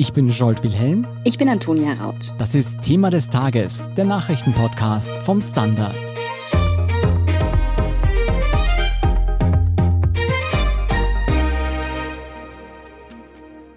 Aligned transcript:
Ich 0.00 0.14
bin 0.14 0.30
Jolt 0.30 0.62
Wilhelm. 0.62 1.06
Ich 1.24 1.36
bin 1.36 1.50
Antonia 1.50 1.92
Raut. 1.92 2.32
Das 2.38 2.54
ist 2.54 2.80
Thema 2.80 3.10
des 3.10 3.28
Tages, 3.28 3.90
der 3.98 4.06
Nachrichtenpodcast 4.06 5.18
vom 5.24 5.42
Standard. 5.42 5.94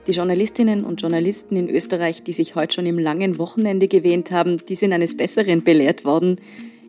Die 0.08 0.14
Journalistinnen 0.14 0.86
und 0.86 1.02
Journalisten 1.02 1.58
in 1.58 1.70
Österreich, 1.70 2.24
die 2.24 2.32
sich 2.32 2.56
heute 2.56 2.76
schon 2.76 2.86
im 2.86 3.00
langen 3.00 3.38
Wochenende 3.38 3.90
gewähnt 3.90 4.32
haben, 4.32 4.66
die 4.66 4.76
sind 4.76 4.94
eines 4.94 5.18
Besseren 5.18 5.66
belehrt 5.66 6.06
worden. 6.06 6.40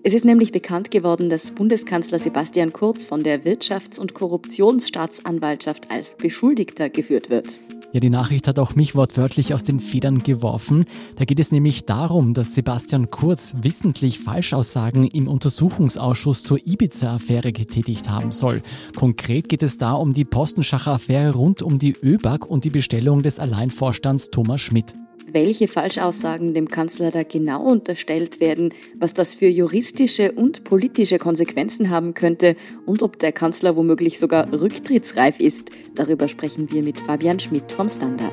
Es 0.04 0.14
ist 0.14 0.24
nämlich 0.24 0.52
bekannt 0.52 0.92
geworden, 0.92 1.28
dass 1.28 1.50
Bundeskanzler 1.50 2.20
Sebastian 2.20 2.72
Kurz 2.72 3.04
von 3.04 3.24
der 3.24 3.42
Wirtschafts- 3.42 3.98
und 3.98 4.14
Korruptionsstaatsanwaltschaft 4.14 5.90
als 5.90 6.14
Beschuldigter 6.16 6.88
geführt 6.88 7.30
wird. 7.30 7.58
Ja, 7.95 8.00
die 8.00 8.11
Nachricht 8.11 8.48
hat 8.48 8.58
auch 8.58 8.74
mich 8.74 8.96
wortwörtlich 8.96 9.54
aus 9.54 9.62
den 9.62 9.79
Federn 9.79 10.25
geworfen. 10.25 10.84
Da 11.14 11.25
geht 11.25 11.39
es 11.39 11.53
nämlich 11.53 11.84
darum, 11.84 12.34
dass 12.34 12.57
Sebastian 12.57 13.08
Kurz 13.08 13.54
wissentlich 13.62 14.18
Falschaussagen 14.18 15.07
im 15.07 15.29
Untersuchungsausschuss 15.29 16.43
zur 16.43 16.58
Ibiza-Affäre 16.58 17.53
getätigt 17.53 18.11
haben 18.11 18.32
soll. 18.32 18.62
Konkret 18.96 19.48
geht 19.48 19.62
es 19.62 19.79
da 19.79 19.93
um 19.93 20.12
die 20.12 20.25
Postenschacher-Affäre 20.25 21.34
rund 21.34 21.62
um 21.62 21.79
die 21.79 21.93
ÖBAG 21.93 22.44
und 22.44 22.64
die 22.64 22.70
Bestellung 22.70 23.22
des 23.22 23.39
Alleinvorstands 23.39 24.31
Thomas 24.31 24.61
Schmidt 24.61 24.96
welche 25.34 25.68
Falschaussagen 25.68 26.54
dem 26.54 26.68
Kanzler 26.68 27.11
da 27.11 27.24
genau 27.24 27.62
unterstellt 27.62 28.40
werden, 28.40 28.72
was 28.98 29.12
das 29.12 29.34
für 29.34 29.48
juristische 29.48 30.32
und 30.32 30.64
politische 30.64 31.18
Konsequenzen 31.18 31.90
haben 31.90 32.14
könnte 32.14 32.56
und 32.86 33.02
ob 33.02 33.19
der 33.19 33.33
Kanzler 33.33 33.77
womöglich 33.77 34.19
sogar 34.19 34.50
rücktrittsreif 34.52 35.41
ist. 35.41 35.70
Darüber 35.94 36.28
sprechen 36.28 36.70
wir 36.70 36.83
mit 36.83 37.00
Fabian 37.00 37.41
Schmidt 37.41 37.70
vom 37.72 37.89
Standard. 37.89 38.33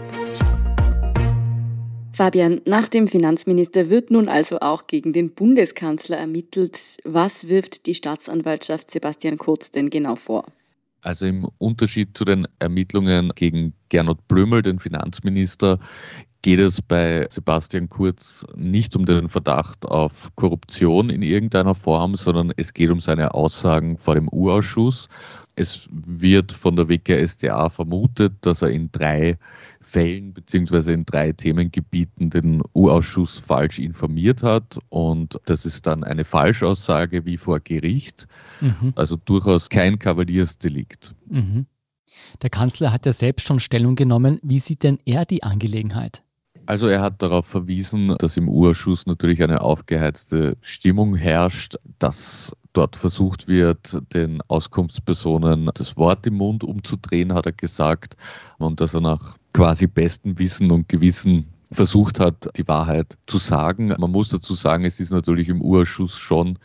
Fabian, 2.13 2.61
nach 2.65 2.87
dem 2.87 3.07
Finanzminister 3.07 3.89
wird 3.89 4.11
nun 4.11 4.29
also 4.29 4.59
auch 4.59 4.85
gegen 4.85 5.11
den 5.11 5.33
Bundeskanzler 5.33 6.17
ermittelt. 6.17 6.77
Was 7.03 7.47
wirft 7.47 7.87
die 7.87 7.95
Staatsanwaltschaft 7.95 8.91
Sebastian 8.91 9.37
Kurz 9.37 9.71
denn 9.71 9.89
genau 9.89 10.15
vor? 10.15 10.45
Also 11.01 11.25
im 11.25 11.47
Unterschied 11.57 12.15
zu 12.15 12.25
den 12.25 12.47
Ermittlungen 12.59 13.31
gegen 13.33 13.73
Gernot 13.89 14.27
Blömel, 14.27 14.61
den 14.61 14.77
Finanzminister, 14.77 15.79
geht 16.41 16.59
es 16.59 16.81
bei 16.81 17.27
Sebastian 17.29 17.89
Kurz 17.89 18.45
nicht 18.55 18.95
um 18.95 19.05
den 19.05 19.29
Verdacht 19.29 19.85
auf 19.85 20.31
Korruption 20.35 21.09
in 21.09 21.21
irgendeiner 21.21 21.75
Form, 21.75 22.15
sondern 22.15 22.51
es 22.57 22.73
geht 22.73 22.89
um 22.89 22.99
seine 22.99 23.33
Aussagen 23.33 23.97
vor 23.97 24.15
dem 24.15 24.27
U-Ausschuss. 24.31 25.07
Es 25.55 25.87
wird 25.91 26.51
von 26.51 26.75
der 26.75 26.89
WKSDA 26.89 27.69
vermutet, 27.69 28.33
dass 28.41 28.61
er 28.61 28.69
in 28.69 28.91
drei 28.91 29.37
Fällen 29.81 30.33
beziehungsweise 30.33 30.93
in 30.93 31.05
drei 31.05 31.33
Themengebieten 31.33 32.29
den 32.29 32.61
U-Ausschuss 32.73 33.37
falsch 33.37 33.77
informiert 33.77 34.41
hat. 34.41 34.79
Und 34.89 35.39
das 35.45 35.65
ist 35.65 35.85
dann 35.85 36.03
eine 36.03 36.23
Falschaussage 36.23 37.25
wie 37.25 37.37
vor 37.37 37.59
Gericht. 37.59 38.27
Mhm. 38.61 38.93
Also 38.95 39.17
durchaus 39.17 39.69
kein 39.69 39.99
Kavaliersdelikt. 39.99 41.13
Mhm. 41.27 41.65
Der 42.41 42.49
Kanzler 42.49 42.91
hat 42.91 43.05
ja 43.05 43.13
selbst 43.13 43.47
schon 43.47 43.59
Stellung 43.59 43.95
genommen. 43.95 44.39
Wie 44.41 44.59
sieht 44.59 44.83
denn 44.83 44.99
er 45.05 45.25
die 45.25 45.43
Angelegenheit? 45.43 46.23
Also 46.71 46.87
er 46.87 47.01
hat 47.01 47.21
darauf 47.21 47.47
verwiesen, 47.47 48.15
dass 48.19 48.37
im 48.37 48.47
Urschuss 48.47 49.05
natürlich 49.05 49.43
eine 49.43 49.59
aufgeheizte 49.59 50.55
Stimmung 50.61 51.15
herrscht, 51.15 51.75
dass 51.99 52.55
dort 52.71 52.95
versucht 52.95 53.49
wird, 53.49 53.97
den 54.13 54.39
Auskunftspersonen 54.47 55.69
das 55.73 55.97
Wort 55.97 56.25
im 56.27 56.35
Mund 56.35 56.63
umzudrehen, 56.63 57.33
hat 57.33 57.45
er 57.45 57.51
gesagt, 57.51 58.15
und 58.57 58.79
dass 58.79 58.93
er 58.93 59.01
nach 59.01 59.35
quasi 59.51 59.85
bestem 59.85 60.39
Wissen 60.39 60.71
und 60.71 60.87
Gewissen 60.87 61.47
versucht 61.73 62.21
hat, 62.21 62.47
die 62.55 62.65
Wahrheit 62.69 63.17
zu 63.27 63.37
sagen. 63.37 63.93
Man 63.99 64.11
muss 64.11 64.29
dazu 64.29 64.55
sagen, 64.55 64.85
es 64.85 65.01
ist 65.01 65.11
natürlich 65.11 65.49
im 65.49 65.61
Urschuss 65.61 66.17
schon 66.17 66.57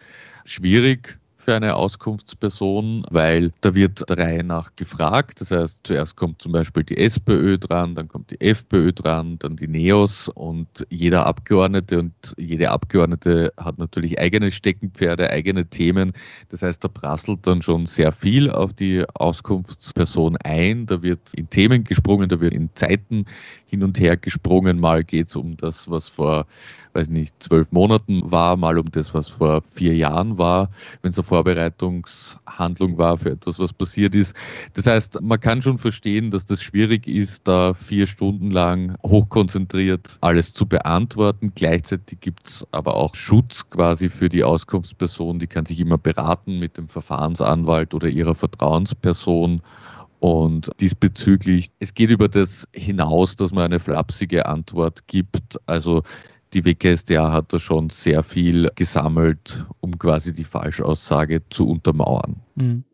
schwierig, 0.44 1.18
für 1.46 1.54
eine 1.54 1.76
Auskunftsperson, 1.76 3.06
weil 3.08 3.52
da 3.60 3.72
wird 3.72 4.10
der 4.10 4.18
Reihe 4.18 4.42
nach 4.42 4.74
gefragt. 4.74 5.40
Das 5.40 5.52
heißt, 5.52 5.82
zuerst 5.84 6.16
kommt 6.16 6.42
zum 6.42 6.50
Beispiel 6.50 6.82
die 6.82 6.96
SPÖ 6.96 7.56
dran, 7.56 7.94
dann 7.94 8.08
kommt 8.08 8.32
die 8.32 8.40
FPÖ 8.40 8.92
dran, 8.92 9.38
dann 9.38 9.54
die 9.54 9.68
NEOS 9.68 10.28
und 10.28 10.66
jeder 10.90 11.24
Abgeordnete 11.24 12.00
und 12.00 12.34
jede 12.36 12.72
Abgeordnete 12.72 13.52
hat 13.58 13.78
natürlich 13.78 14.18
eigene 14.18 14.50
Steckenpferde, 14.50 15.30
eigene 15.30 15.66
Themen. 15.66 16.14
Das 16.48 16.62
heißt, 16.62 16.82
da 16.82 16.88
prasselt 16.88 17.46
dann 17.46 17.62
schon 17.62 17.86
sehr 17.86 18.10
viel 18.10 18.50
auf 18.50 18.72
die 18.72 19.04
Auskunftsperson 19.14 20.36
ein. 20.38 20.86
Da 20.86 21.00
wird 21.00 21.32
in 21.32 21.48
Themen 21.48 21.84
gesprungen, 21.84 22.28
da 22.28 22.40
wird 22.40 22.54
in 22.54 22.70
Zeiten 22.74 23.24
hin 23.66 23.84
und 23.84 24.00
her 24.00 24.16
gesprungen. 24.16 24.80
Mal 24.80 25.04
geht 25.04 25.28
es 25.28 25.36
um 25.36 25.56
das, 25.56 25.88
was 25.88 26.08
vor, 26.08 26.46
weiß 26.94 27.08
nicht, 27.08 27.40
zwölf 27.40 27.70
Monaten 27.70 28.32
war, 28.32 28.56
mal 28.56 28.78
um 28.78 28.90
das, 28.90 29.14
was 29.14 29.28
vor 29.28 29.62
vier 29.74 29.94
Jahren 29.94 30.38
war, 30.38 30.70
wenn 31.02 31.10
es 31.10 31.18
eine 31.18 31.24
Vorbereitungshandlung 31.36 32.96
war 32.96 33.18
für 33.18 33.32
etwas, 33.32 33.58
was 33.58 33.70
passiert 33.70 34.14
ist. 34.14 34.34
Das 34.72 34.86
heißt, 34.86 35.20
man 35.20 35.38
kann 35.38 35.60
schon 35.60 35.78
verstehen, 35.78 36.30
dass 36.30 36.46
das 36.46 36.62
schwierig 36.62 37.06
ist, 37.06 37.46
da 37.46 37.74
vier 37.74 38.06
Stunden 38.06 38.50
lang 38.50 38.96
hochkonzentriert 39.04 40.16
alles 40.22 40.54
zu 40.54 40.64
beantworten. 40.64 41.52
Gleichzeitig 41.54 42.20
gibt 42.20 42.46
es 42.46 42.66
aber 42.70 42.94
auch 42.94 43.14
Schutz 43.14 43.68
quasi 43.68 44.08
für 44.08 44.30
die 44.30 44.44
Auskunftsperson, 44.44 45.38
die 45.38 45.46
kann 45.46 45.66
sich 45.66 45.78
immer 45.78 45.98
beraten 45.98 46.58
mit 46.58 46.78
dem 46.78 46.88
Verfahrensanwalt 46.88 47.92
oder 47.92 48.08
ihrer 48.08 48.34
Vertrauensperson. 48.34 49.60
Und 50.18 50.70
diesbezüglich, 50.80 51.70
es 51.80 51.92
geht 51.92 52.08
über 52.08 52.28
das 52.28 52.66
hinaus, 52.72 53.36
dass 53.36 53.52
man 53.52 53.64
eine 53.64 53.78
flapsige 53.78 54.46
Antwort 54.46 55.06
gibt. 55.06 55.60
Also 55.66 56.02
die 56.54 56.64
WKSDA 56.64 57.32
hat 57.32 57.52
da 57.52 57.58
schon 57.58 57.90
sehr 57.90 58.22
viel 58.22 58.70
gesammelt, 58.74 59.64
um 59.80 59.98
quasi 59.98 60.32
die 60.32 60.44
Falschaussage 60.44 61.42
zu 61.50 61.68
untermauern. 61.68 62.36
Mhm. 62.54 62.84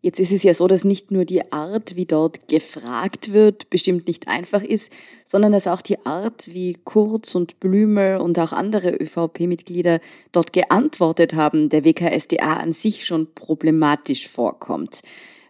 Jetzt 0.00 0.20
ist 0.20 0.30
es 0.30 0.44
ja 0.44 0.54
so, 0.54 0.68
dass 0.68 0.84
nicht 0.84 1.10
nur 1.10 1.24
die 1.24 1.50
Art, 1.50 1.96
wie 1.96 2.06
dort 2.06 2.46
gefragt 2.46 3.32
wird, 3.32 3.68
bestimmt 3.68 4.06
nicht 4.06 4.28
einfach 4.28 4.62
ist, 4.62 4.92
sondern 5.24 5.50
dass 5.50 5.66
auch 5.66 5.82
die 5.82 6.06
Art, 6.06 6.48
wie 6.52 6.74
Kurz 6.84 7.34
und 7.34 7.58
Blümel 7.58 8.18
und 8.18 8.38
auch 8.38 8.52
andere 8.52 8.90
ÖVP-Mitglieder 8.92 10.00
dort 10.30 10.52
geantwortet 10.52 11.34
haben, 11.34 11.68
der 11.68 11.84
WKSDA 11.84 12.58
an 12.58 12.72
sich 12.72 13.06
schon 13.06 13.34
problematisch 13.34 14.28
vorkommt. 14.28 15.02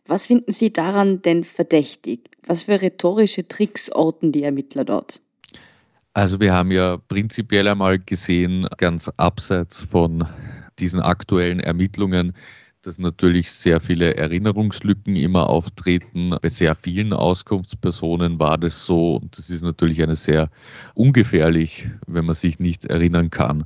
Was 0.06 0.27
finden 0.27 0.50
Sie 0.50 0.72
daran 0.72 1.21
denn 1.21 1.45
verdächtig? 1.45 2.31
Was 2.47 2.62
für 2.62 2.81
rhetorische 2.81 3.47
Tricks 3.47 3.93
orten 3.93 4.33
die 4.33 4.45
Ermittler 4.45 4.87
dort? 4.87 5.21
Also 6.19 6.41
wir 6.41 6.53
haben 6.53 6.73
ja 6.73 6.97
prinzipiell 6.97 7.69
einmal 7.69 8.01
gesehen, 8.01 8.67
ganz 8.77 9.09
abseits 9.19 9.83
von 9.83 10.27
diesen 10.81 10.99
aktuellen 10.99 11.61
Ermittlungen, 11.61 12.33
dass 12.83 12.99
natürlich 12.99 13.53
sehr 13.53 13.81
viele 13.81 14.17
Erinnerungslücken 14.17 15.15
immer 15.15 15.49
auftreten. 15.49 16.34
Bei 16.43 16.49
sehr 16.49 16.75
vielen 16.75 17.12
Auskunftspersonen 17.12 18.41
war 18.41 18.59
das 18.59 18.84
so 18.84 19.19
und 19.19 19.39
das 19.39 19.49
ist 19.49 19.62
natürlich 19.62 20.03
eine 20.03 20.17
sehr 20.17 20.51
ungefährlich, 20.95 21.89
wenn 22.09 22.27
man 22.27 22.34
sich 22.34 22.59
nicht 22.59 22.84
erinnern 22.87 23.31
kann. 23.31 23.65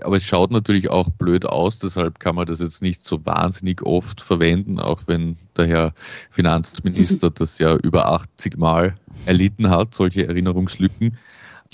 Aber 0.00 0.16
es 0.16 0.24
schaut 0.24 0.50
natürlich 0.50 0.90
auch 0.90 1.08
blöd 1.08 1.46
aus, 1.46 1.78
deshalb 1.78 2.18
kann 2.18 2.34
man 2.34 2.46
das 2.46 2.58
jetzt 2.58 2.82
nicht 2.82 3.04
so 3.04 3.24
wahnsinnig 3.24 3.80
oft 3.82 4.20
verwenden, 4.20 4.80
auch 4.80 5.02
wenn 5.06 5.36
der 5.56 5.68
Herr 5.68 5.94
Finanzminister 6.32 7.30
das 7.34 7.60
ja 7.60 7.76
über 7.76 8.08
80 8.08 8.58
Mal 8.58 8.96
erlitten 9.24 9.70
hat, 9.70 9.94
solche 9.94 10.26
Erinnerungslücken. 10.26 11.16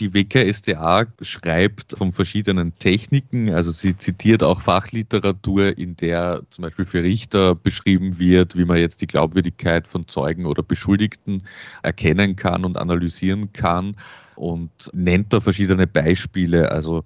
Die 0.00 0.14
WKSDA 0.14 1.06
schreibt 1.22 1.98
von 1.98 2.12
verschiedenen 2.12 2.76
Techniken, 2.78 3.50
also 3.50 3.72
sie 3.72 3.96
zitiert 3.96 4.44
auch 4.44 4.62
Fachliteratur, 4.62 5.76
in 5.76 5.96
der 5.96 6.42
zum 6.50 6.62
Beispiel 6.62 6.84
für 6.84 7.02
Richter 7.02 7.56
beschrieben 7.56 8.18
wird, 8.20 8.56
wie 8.56 8.64
man 8.64 8.78
jetzt 8.78 9.02
die 9.02 9.08
Glaubwürdigkeit 9.08 9.88
von 9.88 10.06
Zeugen 10.06 10.46
oder 10.46 10.62
Beschuldigten 10.62 11.42
erkennen 11.82 12.36
kann 12.36 12.64
und 12.64 12.76
analysieren 12.76 13.52
kann 13.52 13.96
und 14.36 14.70
nennt 14.92 15.32
da 15.32 15.40
verschiedene 15.40 15.88
Beispiele. 15.88 16.70
Also 16.70 17.04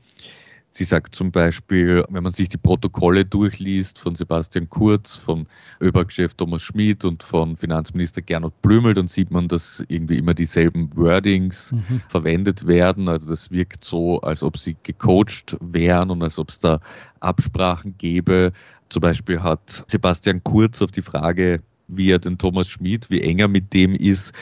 Sie 0.75 0.85
sagt 0.85 1.15
zum 1.15 1.31
Beispiel, 1.31 2.03
wenn 2.09 2.23
man 2.23 2.33
sich 2.33 2.49
die 2.49 2.57
Protokolle 2.57 3.27
durchliest 3.27 3.99
von 3.99 4.15
Sebastian 4.15 4.71
Kurz, 4.71 5.15
von 5.17 5.47
ÖBAG-Chef 5.83 6.33
Thomas 6.33 6.63
Schmidt 6.63 7.05
und 7.05 7.23
von 7.23 7.59
Finanzminister 7.59 8.23
Gernot 8.23 8.61
Blümel, 8.63 8.95
dann 8.95 9.07
sieht 9.07 9.31
man, 9.31 9.49
dass 9.49 9.85
irgendwie 9.89 10.17
immer 10.17 10.33
dieselben 10.33 10.89
Wordings 10.97 11.73
mhm. 11.73 12.01
verwendet 12.09 12.67
werden. 12.67 13.11
Also 13.11 13.29
das 13.29 13.51
wirkt 13.51 13.85
so, 13.85 14.23
als 14.23 14.43
ob 14.43 14.57
sie 14.57 14.75
gecoacht 14.83 15.59
wären 15.61 16.11
und 16.11 16.23
als 16.23 16.39
ob 16.39 16.49
es 16.49 16.59
da 16.59 16.81
Absprachen 17.21 17.99
gäbe. 17.99 18.53
Zum 18.89 19.03
Beispiel 19.03 19.43
hat 19.43 19.85
Sebastian 19.89 20.43
Kurz 20.43 20.81
auf 20.81 20.91
die 20.91 21.03
Frage, 21.03 21.63
wie 21.89 22.11
er 22.11 22.19
den 22.19 22.39
Thomas 22.39 22.69
Schmidt, 22.69 23.11
wie 23.11 23.21
enger 23.21 23.49
mit 23.49 23.75
dem 23.75 23.95
ist, 23.95 24.33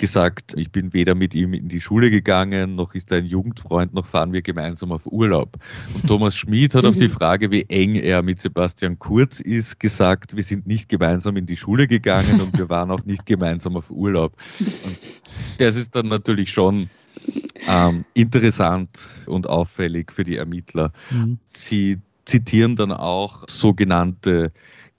gesagt, 0.00 0.54
ich 0.56 0.72
bin 0.72 0.94
weder 0.94 1.14
mit 1.14 1.34
ihm 1.34 1.52
in 1.52 1.68
die 1.68 1.80
Schule 1.80 2.10
gegangen, 2.10 2.74
noch 2.74 2.94
ist 2.94 3.12
er 3.12 3.18
ein 3.18 3.26
Jugendfreund, 3.26 3.92
noch 3.92 4.06
fahren 4.06 4.32
wir 4.32 4.40
gemeinsam 4.40 4.92
auf 4.92 5.06
Urlaub. 5.06 5.58
Und 5.94 6.08
Thomas 6.08 6.34
Schmid 6.34 6.74
hat 6.74 6.86
auf 6.86 6.96
die 6.96 7.08
Frage, 7.20 7.50
wie 7.50 7.66
eng 7.68 7.94
er 7.96 8.22
mit 8.22 8.40
Sebastian 8.40 8.98
Kurz 8.98 9.40
ist, 9.40 9.78
gesagt, 9.78 10.34
wir 10.34 10.42
sind 10.42 10.66
nicht 10.66 10.88
gemeinsam 10.88 11.36
in 11.36 11.44
die 11.44 11.56
Schule 11.56 11.86
gegangen 11.86 12.40
und 12.40 12.56
wir 12.58 12.70
waren 12.70 12.90
auch 12.90 13.04
nicht 13.04 13.26
gemeinsam 13.26 13.76
auf 13.76 13.90
Urlaub. 13.90 14.32
Und 14.58 14.98
das 15.58 15.76
ist 15.76 15.94
dann 15.94 16.08
natürlich 16.08 16.50
schon 16.50 16.88
ähm, 17.68 18.06
interessant 18.14 19.10
und 19.26 19.48
auffällig 19.48 20.12
für 20.12 20.24
die 20.24 20.36
Ermittler. 20.36 20.92
Mhm. 21.10 21.38
Sie 21.46 21.98
zitieren 22.24 22.74
dann 22.74 22.92
auch 22.92 23.44
sogenannte 23.48 24.50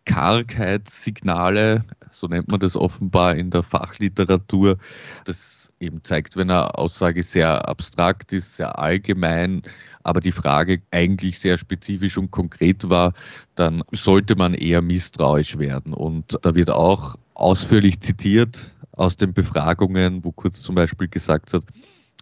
Kargheitssignale, 0.06 1.86
so 2.12 2.28
nennt 2.28 2.50
man 2.50 2.60
das 2.60 2.76
offenbar 2.76 3.36
in 3.36 3.50
der 3.52 3.64
Fachliteratur. 3.64 4.78
Das 5.26 5.72
eben 5.80 6.04
zeigt, 6.04 6.36
wenn 6.36 6.50
eine 6.50 6.78
Aussage 6.78 7.24
sehr 7.24 7.68
abstrakt 7.68 8.32
ist, 8.34 8.56
sehr 8.56 8.78
allgemein, 8.78 9.64
aber 10.04 10.22
die 10.22 10.32
Frage 10.32 10.82
eigentlich 10.92 11.40
sehr 11.40 11.58
spezifisch 11.58 12.18
und 12.18 12.32
konkret 12.32 12.90
war, 12.90 13.14
dann 13.56 13.84
sollte 13.92 14.36
man 14.36 14.54
eher 14.54 14.82
misstrauisch 14.82 15.58
werden. 15.58 15.94
Und 15.94 16.38
da 16.44 16.56
wird 16.56 16.70
auch 16.70 17.16
ausführlich 17.34 18.00
zitiert 18.00 18.72
aus 18.94 19.18
den 19.18 19.34
Befragungen, 19.34 20.24
wo 20.24 20.32
Kurz 20.32 20.62
zum 20.62 20.76
Beispiel 20.76 21.08
gesagt 21.08 21.54
hat, 21.54 21.64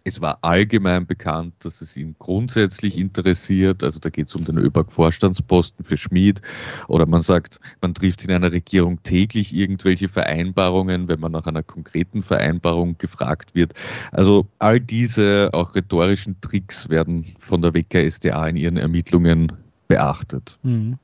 es 0.04 0.20
war 0.20 0.38
allgemein 0.42 1.06
bekannt, 1.06 1.54
dass 1.60 1.80
es 1.80 1.96
ihn 1.96 2.16
grundsätzlich 2.18 2.96
interessiert. 2.96 3.82
Also 3.82 3.98
da 3.98 4.10
geht 4.10 4.28
es 4.28 4.34
um 4.34 4.44
den 4.44 4.58
ÖBAG-Vorstandsposten 4.58 5.84
für 5.84 5.96
Schmied. 5.96 6.40
Oder 6.88 7.06
man 7.06 7.22
sagt, 7.22 7.60
man 7.80 7.94
trifft 7.94 8.24
in 8.24 8.30
einer 8.30 8.52
Regierung 8.52 9.02
täglich 9.02 9.54
irgendwelche 9.54 10.08
Vereinbarungen, 10.08 11.08
wenn 11.08 11.20
man 11.20 11.32
nach 11.32 11.46
einer 11.46 11.62
konkreten 11.62 12.22
Vereinbarung 12.22 12.96
gefragt 12.98 13.54
wird. 13.54 13.74
Also 14.12 14.46
all 14.58 14.80
diese 14.80 15.50
auch 15.52 15.74
rhetorischen 15.74 16.40
Tricks 16.40 16.88
werden 16.88 17.26
von 17.38 17.62
der 17.62 17.74
WKSDA 17.74 18.46
in 18.46 18.56
ihren 18.56 18.76
Ermittlungen 18.76 19.52
beachtet. 19.88 20.58
Mhm. 20.62 20.98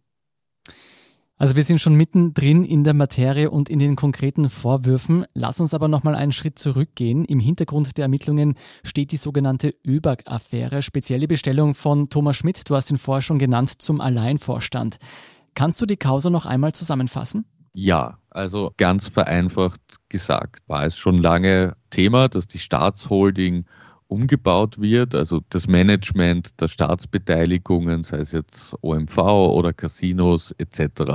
Also 1.38 1.54
wir 1.54 1.64
sind 1.64 1.82
schon 1.82 1.94
mittendrin 1.94 2.64
in 2.64 2.82
der 2.82 2.94
Materie 2.94 3.50
und 3.50 3.68
in 3.68 3.78
den 3.78 3.94
konkreten 3.94 4.48
Vorwürfen. 4.48 5.26
Lass 5.34 5.60
uns 5.60 5.74
aber 5.74 5.86
nochmal 5.86 6.14
einen 6.14 6.32
Schritt 6.32 6.58
zurückgehen. 6.58 7.26
Im 7.26 7.40
Hintergrund 7.40 7.98
der 7.98 8.04
Ermittlungen 8.04 8.54
steht 8.84 9.12
die 9.12 9.18
sogenannte 9.18 9.74
ÖBAG-Affäre, 9.86 10.80
spezielle 10.80 11.28
Bestellung 11.28 11.74
von 11.74 12.06
Thomas 12.06 12.36
Schmidt, 12.36 12.70
du 12.70 12.74
hast 12.74 12.90
ihn 12.90 12.96
vorher 12.96 13.20
schon 13.20 13.38
genannt, 13.38 13.82
zum 13.82 14.00
Alleinvorstand. 14.00 14.96
Kannst 15.54 15.78
du 15.82 15.84
die 15.84 15.98
Causa 15.98 16.30
noch 16.30 16.46
einmal 16.46 16.72
zusammenfassen? 16.72 17.44
Ja, 17.74 18.16
also 18.30 18.72
ganz 18.78 19.08
vereinfacht 19.08 19.80
gesagt 20.08 20.60
war 20.66 20.86
es 20.86 20.96
schon 20.96 21.18
lange 21.18 21.76
Thema, 21.90 22.28
dass 22.28 22.46
die 22.46 22.58
Staatsholding 22.58 23.66
umgebaut 24.08 24.80
wird, 24.80 25.14
also 25.14 25.40
das 25.50 25.66
Management 25.66 26.60
der 26.60 26.68
Staatsbeteiligungen, 26.68 28.04
sei 28.04 28.18
es 28.18 28.32
jetzt 28.32 28.74
OMV 28.82 29.18
oder 29.18 29.72
Casinos 29.72 30.54
etc. 30.58 31.12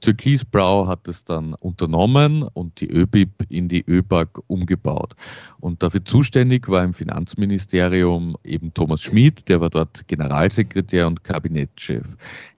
Türkisbrau 0.00 0.86
hat 0.86 1.08
es 1.08 1.24
dann 1.24 1.54
unternommen 1.54 2.42
und 2.42 2.80
die 2.80 2.90
ÖBIP 2.90 3.46
in 3.48 3.68
die 3.68 3.84
ÖBAG 3.88 4.40
umgebaut. 4.46 5.14
Und 5.60 5.82
dafür 5.82 6.04
zuständig 6.04 6.68
war 6.68 6.84
im 6.84 6.92
Finanzministerium 6.92 8.36
eben 8.44 8.74
Thomas 8.74 9.02
Schmid, 9.02 9.48
der 9.48 9.60
war 9.60 9.70
dort 9.70 10.06
Generalsekretär 10.08 11.06
und 11.06 11.24
Kabinettschef. 11.24 12.04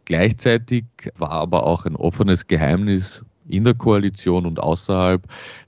Gleichzeitig 0.05 0.85
war 1.19 1.31
aber 1.31 1.65
auch 1.65 1.87
ein 1.87 1.95
offenes 1.95 2.47
Geheimnis 2.47 3.25
in 3.49 3.65
der 3.65 3.75
Koalition 3.75 4.47
und 4.47 4.59
außerhalb, 4.61 5.23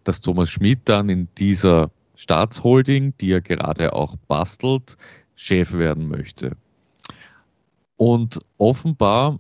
dass 0.05 0.21
Thomas 0.21 0.51
Schmid 0.51 0.81
dann 0.85 1.09
in 1.09 1.29
dieser 1.39 1.91
Staatsholding, 2.15 3.15
die 3.19 3.33
er 3.33 3.41
gerade 3.41 3.93
auch 3.93 4.17
bastelt, 4.29 4.97
Chef 5.35 5.73
werden 5.73 6.09
möchte. 6.09 6.57
Und 7.97 8.39
offenbar 8.59 9.39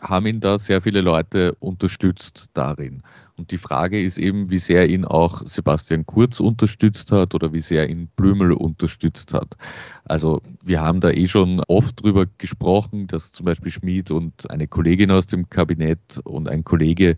haben 0.00 0.26
ihn 0.26 0.40
da 0.40 0.58
sehr 0.58 0.82
viele 0.82 1.00
Leute 1.00 1.54
unterstützt 1.60 2.46
darin. 2.54 3.02
Und 3.42 3.50
die 3.50 3.58
Frage 3.58 4.00
ist 4.00 4.18
eben, 4.18 4.50
wie 4.50 4.58
sehr 4.58 4.88
ihn 4.88 5.04
auch 5.04 5.42
Sebastian 5.44 6.06
Kurz 6.06 6.38
unterstützt 6.38 7.10
hat 7.10 7.34
oder 7.34 7.52
wie 7.52 7.60
sehr 7.60 7.90
ihn 7.90 8.06
Blümel 8.14 8.52
unterstützt 8.52 9.34
hat. 9.34 9.56
Also 10.04 10.40
wir 10.62 10.80
haben 10.80 11.00
da 11.00 11.10
eh 11.10 11.26
schon 11.26 11.58
oft 11.66 12.00
drüber 12.00 12.26
gesprochen, 12.38 13.08
dass 13.08 13.32
zum 13.32 13.46
Beispiel 13.46 13.72
Schmid 13.72 14.12
und 14.12 14.48
eine 14.48 14.68
Kollegin 14.68 15.10
aus 15.10 15.26
dem 15.26 15.50
Kabinett 15.50 16.20
und 16.22 16.48
ein 16.48 16.62
Kollege 16.62 17.16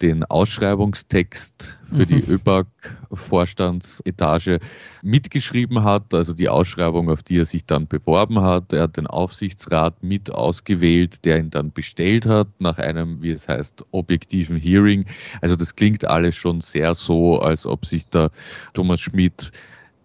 den 0.00 0.24
Ausschreibungstext 0.24 1.76
für 1.90 2.06
die 2.06 2.16
mhm. 2.16 2.34
ÖBAG-Vorstandsetage 2.34 4.58
mitgeschrieben 5.02 5.84
hat, 5.84 6.12
also 6.14 6.32
die 6.34 6.48
Ausschreibung, 6.48 7.10
auf 7.10 7.22
die 7.22 7.38
er 7.38 7.46
sich 7.46 7.66
dann 7.66 7.88
beworben 7.88 8.40
hat. 8.40 8.72
Er 8.72 8.82
hat 8.82 8.96
den 8.96 9.06
Aufsichtsrat 9.06 10.02
mit 10.02 10.30
ausgewählt, 10.30 11.24
der 11.24 11.38
ihn 11.38 11.50
dann 11.50 11.70
bestellt 11.72 12.26
hat, 12.26 12.48
nach 12.58 12.78
einem, 12.78 13.22
wie 13.22 13.30
es 13.30 13.48
heißt, 13.48 13.84
objektiven 13.90 14.56
Hearing. 14.56 15.04
Also 15.40 15.56
das 15.58 15.76
klingt 15.76 16.06
alles 16.06 16.36
schon 16.36 16.60
sehr 16.60 16.94
so, 16.94 17.40
als 17.40 17.66
ob 17.66 17.86
sich 17.86 18.08
da 18.08 18.30
Thomas 18.74 19.00
Schmidt 19.00 19.52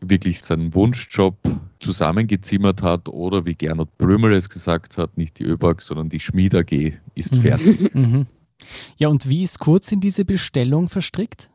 wirklich 0.02 0.42
seinen 0.42 0.74
Wunschjob 0.74 1.38
zusammengezimmert 1.80 2.82
hat 2.82 3.08
oder 3.08 3.46
wie 3.46 3.56
Gernot 3.56 3.98
Blömel 3.98 4.34
es 4.34 4.50
gesagt 4.50 4.98
hat, 4.98 5.18
nicht 5.18 5.40
die 5.40 5.46
ÖBAG, 5.46 5.82
sondern 5.82 6.10
die 6.10 6.20
Schmied 6.20 6.56
AG 6.56 6.94
ist 7.16 7.36
mhm. 7.36 7.42
fertig. 7.42 7.96
Mhm. 7.96 8.28
Ja, 8.98 9.10
und 9.10 9.28
wie 9.28 9.44
ist 9.44 9.60
Kurz 9.60 9.92
in 9.92 10.00
diese 10.00 10.26
Bestellung 10.26 10.90
verstrickt? 10.90 11.50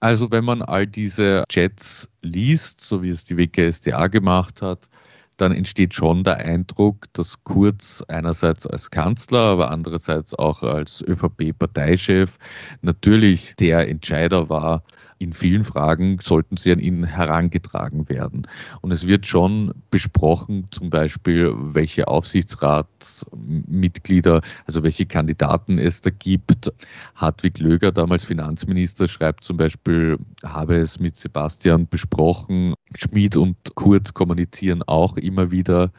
Also 0.00 0.30
wenn 0.30 0.44
man 0.44 0.62
all 0.62 0.86
diese 0.86 1.44
Chats 1.48 2.08
liest, 2.22 2.80
so 2.80 3.02
wie 3.02 3.08
es 3.08 3.24
die 3.24 3.36
WKSDA 3.36 4.08
gemacht 4.08 4.60
hat, 4.60 4.88
dann 5.36 5.52
entsteht 5.52 5.94
schon 5.94 6.24
der 6.24 6.38
Eindruck, 6.38 7.12
dass 7.12 7.44
Kurz 7.44 8.02
einerseits 8.08 8.66
als 8.66 8.90
Kanzler, 8.90 9.40
aber 9.40 9.70
andererseits 9.70 10.34
auch 10.34 10.62
als 10.62 11.02
ÖVP-Parteichef 11.02 12.38
natürlich 12.82 13.54
der 13.56 13.88
Entscheider 13.88 14.48
war, 14.48 14.82
in 15.18 15.32
vielen 15.32 15.64
Fragen 15.64 16.18
sollten 16.20 16.58
sie 16.58 16.72
an 16.72 16.80
ihn 16.80 17.04
herangetragen 17.04 18.08
werden. 18.08 18.48
Und 18.82 18.90
es 18.92 19.06
wird 19.06 19.26
schon 19.26 19.72
besprochen, 19.90 20.66
zum 20.70 20.90
Beispiel, 20.90 21.54
welche 21.56 22.08
Aufsichtsratsmitglieder, 22.08 24.42
also 24.66 24.82
welche 24.82 25.06
Kandidaten 25.06 25.78
es 25.78 26.02
da 26.02 26.10
gibt. 26.10 26.70
Hartwig 27.14 27.58
Löger, 27.58 27.92
damals 27.92 28.24
Finanzminister, 28.24 29.08
schreibt 29.08 29.44
zum 29.44 29.56
Beispiel, 29.56 30.18
habe 30.44 30.76
es 30.76 31.00
mit 31.00 31.16
Sebastian 31.16 31.88
besprochen. 31.88 32.74
Schmid 32.94 33.36
und 33.36 33.56
Kurz 33.74 34.14
kommunizieren 34.14 34.82
auch 34.82 35.16
immer 35.16 35.50
wieder 35.50 35.90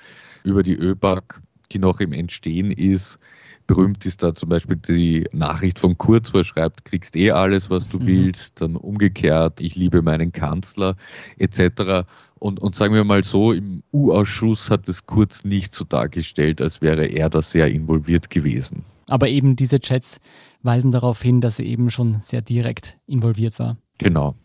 über 0.44 0.64
die 0.64 0.76
ÖBAG, 0.76 1.42
die 1.72 1.80
noch 1.80 2.00
im 2.00 2.14
Entstehen 2.14 2.72
ist. 2.72 3.20
Berühmt 3.68 4.06
ist 4.06 4.22
da 4.22 4.36
zum 4.36 4.50
Beispiel 4.50 4.76
die 4.78 5.26
Nachricht 5.32 5.80
von 5.80 5.98
Kurz, 5.98 6.34
wo 6.34 6.38
er 6.38 6.44
schreibt, 6.44 6.86
kriegst 6.86 7.16
eh 7.16 7.32
alles, 7.32 7.70
was 7.72 7.90
du 7.90 7.98
mhm. 7.98 8.08
willst, 8.08 8.62
dann 8.62 8.76
umgekehrt, 8.76 9.60
ich 9.60 9.76
liebe 9.76 10.04
meinen 10.04 10.32
Kanzler 10.32 10.96
etc. 11.38 12.08
Und, 12.36 12.60
und 12.60 12.76
sagen 12.76 12.94
wir 12.94 13.04
mal 13.04 13.24
so, 13.24 13.54
im 13.54 13.82
U-Ausschuss 13.92 14.70
hat 14.70 14.88
es 14.88 15.08
Kurz 15.08 15.44
nicht 15.44 15.74
so 15.74 15.84
dargestellt, 15.84 16.62
als 16.62 16.82
wäre 16.82 17.08
er 17.08 17.30
da 17.30 17.42
sehr 17.42 17.72
involviert 17.72 18.30
gewesen. 18.30 18.86
Aber 19.08 19.30
eben 19.30 19.56
diese 19.56 19.80
Chats 19.80 20.20
weisen 20.62 20.92
darauf 20.92 21.22
hin, 21.22 21.42
dass 21.42 21.60
er 21.60 21.66
eben 21.66 21.90
schon 21.90 22.22
sehr 22.22 22.42
direkt 22.42 22.98
involviert 23.08 23.58
war. 23.58 23.78
Genau. 23.98 24.36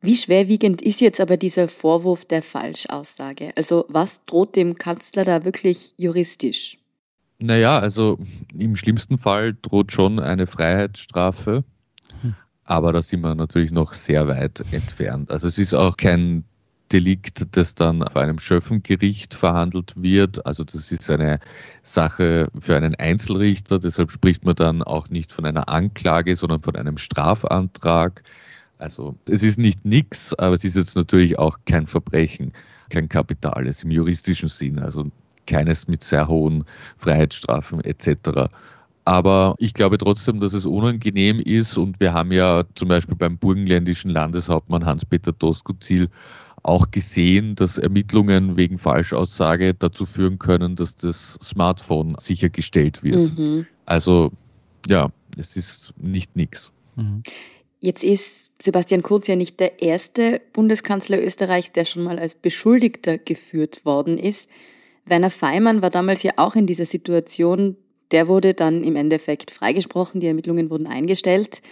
Wie 0.00 0.14
schwerwiegend 0.14 0.80
ist 0.80 1.00
jetzt 1.00 1.20
aber 1.20 1.36
dieser 1.36 1.68
Vorwurf 1.68 2.24
der 2.24 2.42
Falschaussage? 2.42 3.52
Also 3.56 3.84
was 3.88 4.24
droht 4.26 4.54
dem 4.54 4.76
Kanzler 4.76 5.24
da 5.24 5.44
wirklich 5.44 5.94
juristisch? 5.96 6.78
Naja, 7.40 7.78
also 7.78 8.18
im 8.56 8.76
schlimmsten 8.76 9.18
Fall 9.18 9.56
droht 9.60 9.92
schon 9.92 10.18
eine 10.18 10.46
Freiheitsstrafe, 10.46 11.64
hm. 12.20 12.34
aber 12.64 12.92
da 12.92 13.02
sind 13.02 13.20
wir 13.20 13.34
natürlich 13.34 13.70
noch 13.70 13.92
sehr 13.92 14.26
weit 14.26 14.64
entfernt. 14.72 15.30
Also 15.30 15.46
es 15.46 15.58
ist 15.58 15.74
auch 15.74 15.96
kein 15.96 16.44
Delikt, 16.92 17.56
das 17.56 17.74
dann 17.74 18.02
auf 18.02 18.16
einem 18.16 18.38
Schöffengericht 18.38 19.34
verhandelt 19.34 19.94
wird. 19.96 20.44
Also 20.46 20.64
das 20.64 20.90
ist 20.90 21.10
eine 21.10 21.38
Sache 21.82 22.48
für 22.58 22.76
einen 22.76 22.94
Einzelrichter. 22.94 23.78
Deshalb 23.78 24.10
spricht 24.10 24.44
man 24.44 24.54
dann 24.54 24.82
auch 24.82 25.08
nicht 25.10 25.32
von 25.32 25.44
einer 25.44 25.68
Anklage, 25.68 26.34
sondern 26.36 26.62
von 26.62 26.76
einem 26.76 26.96
Strafantrag. 26.96 28.22
Also 28.78 29.16
es 29.28 29.42
ist 29.42 29.58
nicht 29.58 29.84
nix, 29.84 30.34
aber 30.34 30.54
es 30.54 30.64
ist 30.64 30.76
jetzt 30.76 30.96
natürlich 30.96 31.38
auch 31.38 31.58
kein 31.66 31.86
Verbrechen, 31.86 32.52
kein 32.90 33.08
Kapitales 33.08 33.82
im 33.82 33.90
juristischen 33.90 34.48
Sinn. 34.48 34.78
Also 34.78 35.10
keines 35.46 35.88
mit 35.88 36.04
sehr 36.04 36.28
hohen 36.28 36.64
Freiheitsstrafen 36.98 37.80
etc. 37.80 38.50
Aber 39.04 39.54
ich 39.58 39.74
glaube 39.74 39.98
trotzdem, 39.98 40.38
dass 40.38 40.52
es 40.52 40.66
unangenehm 40.66 41.40
ist 41.40 41.76
und 41.76 41.98
wir 41.98 42.12
haben 42.12 42.30
ja 42.30 42.62
zum 42.74 42.88
Beispiel 42.88 43.16
beim 43.16 43.38
burgenländischen 43.38 44.10
Landeshauptmann 44.10 44.84
Hans-Peter 44.84 45.32
Doskozil 45.32 46.08
auch 46.62 46.90
gesehen, 46.90 47.54
dass 47.54 47.78
Ermittlungen 47.78 48.56
wegen 48.56 48.78
Falschaussage 48.78 49.74
dazu 49.74 50.04
führen 50.04 50.38
können, 50.38 50.76
dass 50.76 50.96
das 50.96 51.38
Smartphone 51.42 52.14
sichergestellt 52.18 53.02
wird. 53.02 53.38
Mhm. 53.38 53.66
Also 53.86 54.32
ja, 54.86 55.08
es 55.36 55.56
ist 55.56 55.94
nicht 55.96 56.36
nichts. 56.36 56.70
Mhm. 56.96 57.22
Jetzt 57.80 58.02
ist 58.02 58.50
Sebastian 58.60 59.02
Kurz 59.02 59.28
ja 59.28 59.36
nicht 59.36 59.60
der 59.60 59.82
erste 59.82 60.40
Bundeskanzler 60.52 61.22
Österreichs, 61.22 61.72
der 61.72 61.84
schon 61.84 62.02
mal 62.02 62.18
als 62.18 62.34
Beschuldigter 62.34 63.18
geführt 63.18 63.84
worden 63.84 64.18
ist. 64.18 64.50
Werner 65.04 65.30
Feimann 65.30 65.80
war 65.80 65.90
damals 65.90 66.22
ja 66.22 66.32
auch 66.36 66.56
in 66.56 66.66
dieser 66.66 66.86
Situation. 66.86 67.76
Der 68.10 68.26
wurde 68.26 68.54
dann 68.54 68.82
im 68.82 68.96
Endeffekt 68.96 69.50
freigesprochen, 69.50 70.20
die 70.20 70.26
Ermittlungen 70.26 70.70
wurden 70.70 70.86
eingestellt. 70.86 71.62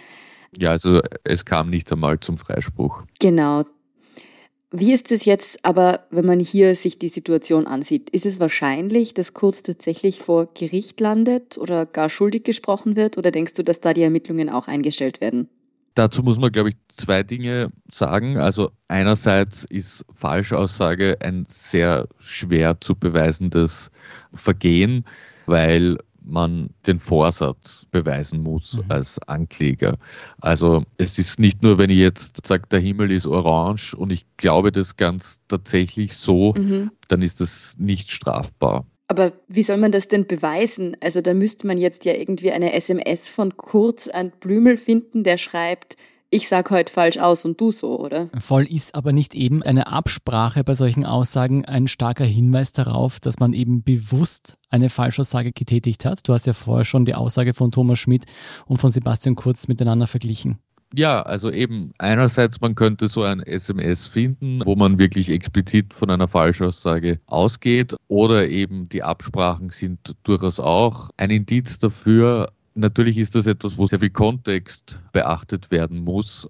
Ja, 0.57 0.71
also 0.71 1.01
es 1.23 1.45
kam 1.45 1.69
nicht 1.69 1.91
einmal 1.91 2.19
zum 2.19 2.37
Freispruch. 2.37 3.03
Genau. 3.19 3.65
Wie 4.71 4.93
ist 4.93 5.11
es 5.11 5.25
jetzt 5.25 5.63
aber, 5.63 6.07
wenn 6.09 6.25
man 6.25 6.39
hier 6.39 6.75
sich 6.75 6.99
die 6.99 7.07
Situation 7.09 7.67
ansieht? 7.67 8.09
Ist 8.09 8.25
es 8.25 8.39
wahrscheinlich, 8.39 9.13
dass 9.13 9.33
Kurz 9.33 9.63
tatsächlich 9.63 10.19
vor 10.19 10.49
Gericht 10.53 10.99
landet 10.99 11.57
oder 11.57 11.85
gar 11.85 12.09
schuldig 12.09 12.43
gesprochen 12.43 12.95
wird? 12.95 13.17
Oder 13.17 13.31
denkst 13.31 13.53
du, 13.53 13.63
dass 13.63 13.79
da 13.81 13.93
die 13.93 14.03
Ermittlungen 14.03 14.49
auch 14.49 14.67
eingestellt 14.67 15.21
werden? 15.21 15.49
Dazu 15.97 16.21
muss 16.21 16.37
man, 16.37 16.51
glaube 16.51 16.69
ich, 16.69 16.75
zwei 16.89 17.23
Dinge 17.23 17.69
sagen. 17.91 18.37
Also 18.37 18.69
einerseits 18.87 19.63
ist 19.63 20.05
Falschaussage 20.13 21.17
ein 21.21 21.45
sehr 21.47 22.07
schwer 22.19 22.79
zu 22.79 22.93
beweisendes 22.93 23.89
Vergehen, 24.31 25.05
weil 25.47 25.97
man 26.23 26.69
den 26.85 26.99
Vorsatz 26.99 27.87
beweisen 27.89 28.43
muss 28.43 28.73
mhm. 28.73 28.83
als 28.89 29.17
Ankläger. 29.27 29.97
Also 30.39 30.83
es 30.97 31.17
ist 31.17 31.39
nicht 31.39 31.63
nur, 31.63 31.79
wenn 31.79 31.89
ich 31.89 31.97
jetzt 31.97 32.45
sage, 32.45 32.65
der 32.69 32.79
Himmel 32.79 33.11
ist 33.11 33.25
orange 33.25 33.95
und 33.95 34.11
ich 34.11 34.27
glaube 34.37 34.71
das 34.71 34.97
ganz 34.97 35.39
tatsächlich 35.47 36.13
so, 36.13 36.53
mhm. 36.53 36.91
dann 37.07 37.23
ist 37.23 37.41
das 37.41 37.75
nicht 37.79 38.11
strafbar. 38.11 38.85
Aber 39.07 39.33
wie 39.47 39.63
soll 39.63 39.77
man 39.77 39.91
das 39.91 40.07
denn 40.07 40.27
beweisen? 40.27 40.97
Also 40.99 41.21
da 41.21 41.33
müsste 41.33 41.65
man 41.65 41.77
jetzt 41.77 42.03
ja 42.05 42.13
irgendwie 42.13 42.51
eine 42.51 42.73
SMS 42.73 43.29
von 43.29 43.55
Kurz 43.55 44.07
an 44.07 44.31
Blümel 44.39 44.77
finden, 44.77 45.23
der 45.23 45.37
schreibt, 45.37 45.95
ich 46.29 46.49
sag 46.49 46.71
heute 46.71 46.91
falsch 46.91 47.17
aus 47.17 47.45
und 47.45 47.61
du 47.61 47.71
so, 47.71 47.97
oder? 47.99 48.29
Voll 48.37 48.65
ist 48.65 48.95
aber 48.95 49.13
nicht 49.13 49.33
eben 49.33 49.63
eine 49.63 49.87
Absprache 49.87 50.65
bei 50.65 50.73
solchen 50.75 51.05
Aussagen 51.05 51.63
ein 51.63 51.87
starker 51.87 52.25
Hinweis 52.25 52.73
darauf, 52.73 53.21
dass 53.21 53.39
man 53.39 53.53
eben 53.53 53.81
bewusst 53.81 54.57
eine 54.69 54.89
Falschaussage 54.89 55.53
getätigt 55.53 56.03
hat. 56.03 56.27
Du 56.27 56.33
hast 56.33 56.45
ja 56.45 56.51
vorher 56.51 56.83
schon 56.83 57.05
die 57.05 57.15
Aussage 57.15 57.53
von 57.53 57.71
Thomas 57.71 57.99
Schmidt 57.99 58.25
und 58.65 58.77
von 58.77 58.91
Sebastian 58.91 59.35
Kurz 59.35 59.69
miteinander 59.69 60.07
verglichen. 60.07 60.59
Ja, 60.93 61.21
also 61.21 61.51
eben 61.51 61.91
einerseits, 61.97 62.61
man 62.61 62.75
könnte 62.75 63.09
so 63.09 63.23
ein 63.23 63.41
SMS 63.41 64.07
finden, 64.07 64.61
wo 64.63 64.75
man 64.75 64.97
wirklich 64.97 65.29
explizit 65.29 65.93
von 65.93 66.09
einer 66.09 66.27
Falschaussage 66.27 67.19
ausgeht 67.25 67.95
oder 68.07 68.47
eben 68.47 68.87
die 68.87 69.03
Absprachen 69.03 69.69
sind 69.69 70.15
durchaus 70.23 70.59
auch 70.59 71.09
ein 71.17 71.29
Indiz 71.29 71.77
dafür, 71.77 72.49
Natürlich 72.77 73.17
ist 73.17 73.33
das 73.33 73.47
etwas, 73.47 73.75
wo 73.79 73.87
sehr 73.87 73.99
viel 73.99 74.11
Kontext 74.11 75.01
beachtet 75.11 75.71
werden 75.71 76.03
muss. 76.03 76.47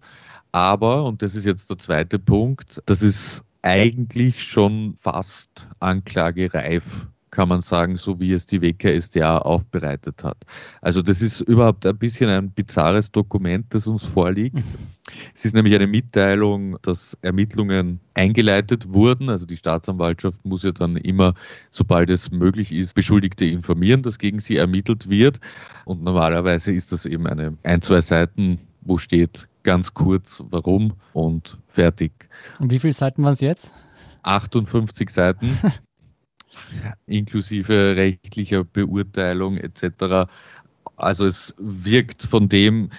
Aber, 0.51 1.06
und 1.06 1.22
das 1.22 1.36
ist 1.36 1.46
jetzt 1.46 1.70
der 1.70 1.77
zweite 1.77 2.20
Punkt, 2.20 2.82
das 2.86 3.01
ist 3.01 3.46
eigentlich 3.62 4.44
schon 4.44 4.98
fast 5.00 5.70
anklagereif 5.79 7.08
kann 7.38 7.50
man 7.50 7.62
sagen, 7.62 7.98
so 7.98 8.20
wie 8.20 8.34
es 8.34 8.48
die 8.48 8.63
WKSDA 8.63 9.38
aufbereitet 9.38 10.24
hat. 10.24 10.38
Also 10.82 11.03
das 11.03 11.22
ist 11.22 11.39
überhaupt 11.41 11.86
ein 11.86 11.96
bisschen 11.96 12.32
ein 12.32 12.50
bizarres 12.50 13.12
Dokument, 13.12 13.67
das 13.70 13.86
uns 13.86 14.03
vorliegt. 14.03 14.58
Es 15.36 15.46
ist 15.46 15.53
nämlich 15.53 15.75
eine 15.75 15.86
Mitteilung, 15.86 16.79
dass 16.82 17.15
Ermittlungen 17.22 18.00
eingeleitet 18.15 18.91
wurden. 18.91 19.29
Also 19.29 19.46
die 19.46 19.56
Staatsanwaltschaft 19.56 20.44
muss 20.46 20.63
ja 20.63 20.72
dann 20.72 20.98
immer, 20.98 21.36
sobald 21.70 22.10
es 22.10 22.32
möglich 22.32 22.72
ist, 22.72 22.96
Beschuldigte 22.96 23.46
informieren, 23.46 24.01
dass 24.01 24.17
gegen 24.17 24.39
sie 24.39 24.58
ermittelt 24.58 25.08
wird. 25.08 25.39
Und 25.86 26.01
normalerweise 26.01 26.74
ist 26.74 26.91
das 26.91 27.06
eben 27.06 27.27
eine 27.27 27.56
ein, 27.62 27.84
zwei 27.84 28.01
Seiten, 28.01 28.62
wo 28.82 28.98
steht 28.98 29.48
ganz 29.62 29.94
kurz, 29.94 30.44
warum 30.50 30.94
und 31.13 31.60
fertig. 31.67 32.13
Und 32.58 32.72
wie 32.72 32.79
viele 32.79 32.94
Seiten 32.94 33.22
waren 33.22 33.34
es 33.34 33.41
jetzt? 33.41 33.75
58 34.24 35.12
Seiten. 35.12 35.48
inklusive 37.06 37.96
rechtlicher 37.96 38.64
Beurteilung 38.64 39.58
etc. 39.58 40.30
Also 40.96 41.26
es 41.26 41.56
wirkt 41.58 42.24
von 42.24 42.50
dem, 42.50 42.90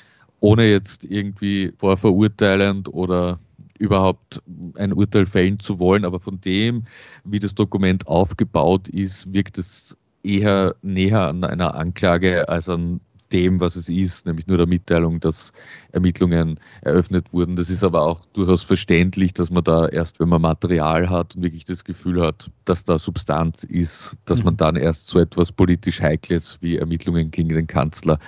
ohne 0.41 0.71
jetzt 0.71 1.05
irgendwie 1.05 1.73
vorverurteilend 1.79 2.89
oder 2.89 3.39
überhaupt 3.79 4.43
ein 4.77 4.93
Urteil 4.93 5.27
fällen 5.27 5.61
zu 5.61 5.79
wollen, 5.79 6.05
aber 6.05 6.21
von 6.21 6.41
dem, 6.41 6.85
wie 7.25 7.39
das 7.39 7.55
Dokument 7.55 8.07
aufgebaut 8.07 8.89
ist, 8.89 9.33
wirkt 9.33 9.59
es 9.59 9.97
eher 10.23 10.75
näher 10.83 11.29
an 11.29 11.45
einer 11.45 11.75
Anklage 11.75 12.49
als 12.49 12.69
an 12.69 13.01
dem, 13.33 13.61
was 13.61 13.77
es 13.77 13.89
ist, 13.89 14.27
nämlich 14.27 14.47
nur 14.47 14.57
der 14.57 14.67
Mitteilung, 14.67 15.21
dass 15.21 15.53
Ermittlungen 15.93 16.59
eröffnet 16.83 17.33
wurden. 17.33 17.57
Das 17.57 17.71
ist 17.71 17.85
aber 17.85 18.03
auch 18.03 18.25
durchaus 18.33 18.63
verständlich, 18.63 19.33
dass 19.33 19.51
man 19.51 19.65
da 19.65 19.87
erst, 19.87 20.21
wenn 20.21 20.29
man 20.29 20.43
Material 20.43 21.11
hat 21.11 21.37
und 21.37 21.43
wirklich 21.43 21.65
das 21.65 21.85
Gefühl 21.85 22.23
hat, 22.23 22.51
dass 22.65 22.85
da 22.85 22.99
Substanz 22.99 23.65
ist, 23.65 24.17
dass 24.25 24.43
man 24.43 24.55
mhm. 24.55 24.59
dann 24.59 24.77
erst 24.77 25.09
so 25.09 25.19
etwas 25.19 25.53
politisch 25.53 26.01
Heikles 26.01 26.59
wie 26.61 26.77
Ermittlungen 26.77 27.31
gegen 27.31 27.51
den 27.51 27.67
Kanzler 27.67 28.19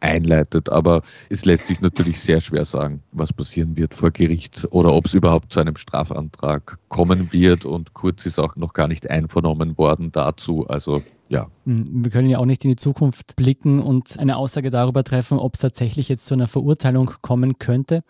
einleitet. 0.00 0.70
Aber 0.70 1.02
es 1.30 1.44
lässt 1.44 1.64
sich 1.64 1.80
natürlich 1.80 2.20
sehr 2.20 2.40
schwer 2.40 2.64
sagen, 2.64 3.02
was 3.12 3.32
passieren 3.32 3.76
wird 3.76 3.94
vor 3.94 4.10
Gericht 4.10 4.66
oder 4.70 4.92
ob 4.92 5.06
es 5.06 5.14
überhaupt 5.14 5.52
zu 5.52 5.60
einem 5.60 5.76
Strafantrag 5.76 6.78
kommen 6.88 7.32
wird. 7.32 7.64
Und 7.64 7.94
Kurz 7.94 8.26
ist 8.26 8.38
auch 8.38 8.56
noch 8.56 8.72
gar 8.72 8.88
nicht 8.88 9.08
einvernommen 9.10 9.78
worden 9.78 10.12
dazu. 10.12 10.66
Also 10.68 11.02
ja. 11.28 11.48
Hm, 11.64 12.04
wir 12.04 12.10
können 12.10 12.30
ja 12.30 12.38
auch 12.38 12.46
nicht 12.46 12.64
in 12.64 12.70
die 12.70 12.76
Zukunft 12.76 13.36
blicken 13.36 13.80
und 13.80 14.18
eine 14.18 14.36
Aussage 14.36 14.70
darüber 14.70 15.04
treffen, 15.04 15.38
ob 15.38 15.54
es 15.54 15.60
tatsächlich 15.60 16.08
jetzt 16.08 16.26
zu 16.26 16.34
einer 16.34 16.46
Verurteilung 16.46 17.12
kommen 17.20 17.58
könnte. 17.58 18.02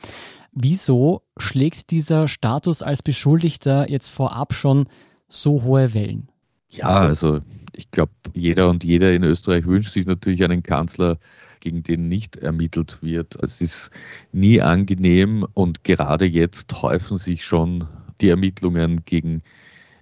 Wieso 0.53 1.23
schlägt 1.37 1.91
dieser 1.91 2.29
Status 2.29 2.83
als 2.83 3.03
Beschuldigter 3.03 3.91
jetzt 3.91 4.09
vorab 4.09 4.55
schon 4.55 4.87
so 5.29 5.63
hohe 5.63 5.95
Wellen? 5.95 6.29
Ja, 6.69 6.89
also 6.89 7.41
ich 7.75 7.91
glaube, 7.91 8.13
jeder 8.35 8.69
und 8.69 8.85
jeder 8.85 9.13
in 9.13 9.23
Österreich 9.23 9.67
wünscht 9.67 9.93
sich 9.93 10.07
natürlich 10.07 10.43
einen 10.45 10.63
Kanzler, 10.63 11.19
gegen 11.61 11.83
den 11.83 12.09
nicht 12.09 12.37
ermittelt 12.37 12.99
wird. 13.03 13.37
Es 13.43 13.61
ist 13.61 13.91
nie 14.33 14.61
angenehm 14.61 15.47
und 15.55 15.85
gerade 15.85 16.27
jetzt 16.27 16.83
häufen 16.83 17.19
sich 17.19 17.45
schon 17.45 17.89
die 18.21 18.29
Ermittlungen 18.29 19.05
gegen 19.05 19.43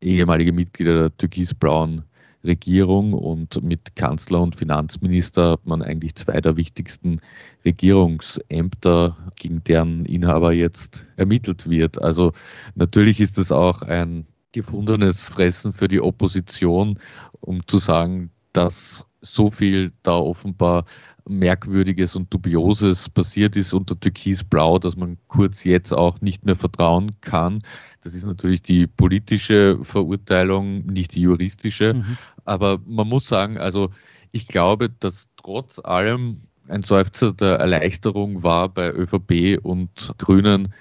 ehemalige 0.01 0.53
Mitglieder 0.53 0.95
der 1.09 1.17
türkisblauen 1.17 2.05
Regierung 2.45 3.13
und 3.13 3.63
mit 3.63 3.97
Kanzler 3.97 4.41
und 4.41 4.57
Finanzminister 4.57 5.53
hat 5.53 5.67
man 5.67 5.83
eigentlich 5.83 6.15
zwei 6.15 6.41
der 6.41 6.57
wichtigsten 6.57 7.21
Regierungsämter, 7.65 9.17
gegen 9.37 9.63
deren 9.65 10.07
Inhaber 10.07 10.53
jetzt 10.53 11.05
ermittelt 11.17 11.69
wird. 11.69 12.01
Also 12.01 12.33
natürlich 12.75 13.21
ist 13.21 13.37
das 13.37 13.53
auch 13.53 13.83
ein 13.83 14.27
gefundenes 14.53 15.29
Fressen 15.29 15.73
für 15.73 15.89
die 15.89 16.01
Opposition, 16.01 16.99
um 17.41 17.67
zu 17.67 17.79
sagen, 17.79 18.31
dass 18.57 19.07
so 19.21 19.51
viel 19.51 19.93
da 20.03 20.13
offenbar 20.13 20.85
Merkwürdiges 21.29 22.15
und 22.15 22.33
Dubioses 22.33 23.09
passiert 23.09 23.57
ist 23.57 23.75
unter 23.75 23.99
Türkisblau, 23.99 24.79
dass 24.79 24.97
man 24.97 25.19
kurz 25.27 25.65
jetzt 25.65 25.93
auch 25.93 26.21
nicht 26.21 26.47
mehr 26.47 26.57
vertrauen 26.57 27.21
kann. 27.21 27.63
Das 28.03 28.15
ist 28.15 28.25
natürlich 28.25 28.63
die 28.63 28.87
politische 28.87 29.81
Verurteilung, 29.83 30.87
nicht 30.87 31.17
die 31.17 31.23
juristische. 31.23 31.95
Mhm. 31.95 32.19
Aber 32.45 32.79
man 32.87 33.09
muss 33.09 33.27
sagen, 33.27 33.59
also 33.59 33.91
ich 34.31 34.47
glaube, 34.47 34.89
dass 34.89 35.29
trotz 35.37 35.81
allem 35.81 36.43
ein 36.69 36.83
Seufzer 36.83 37.33
der 37.33 37.57
Erleichterung 37.57 38.43
war 38.43 38.69
bei 38.69 38.93
ÖVP 38.93 39.59
und 39.63 40.13
Grünen, 40.19 40.73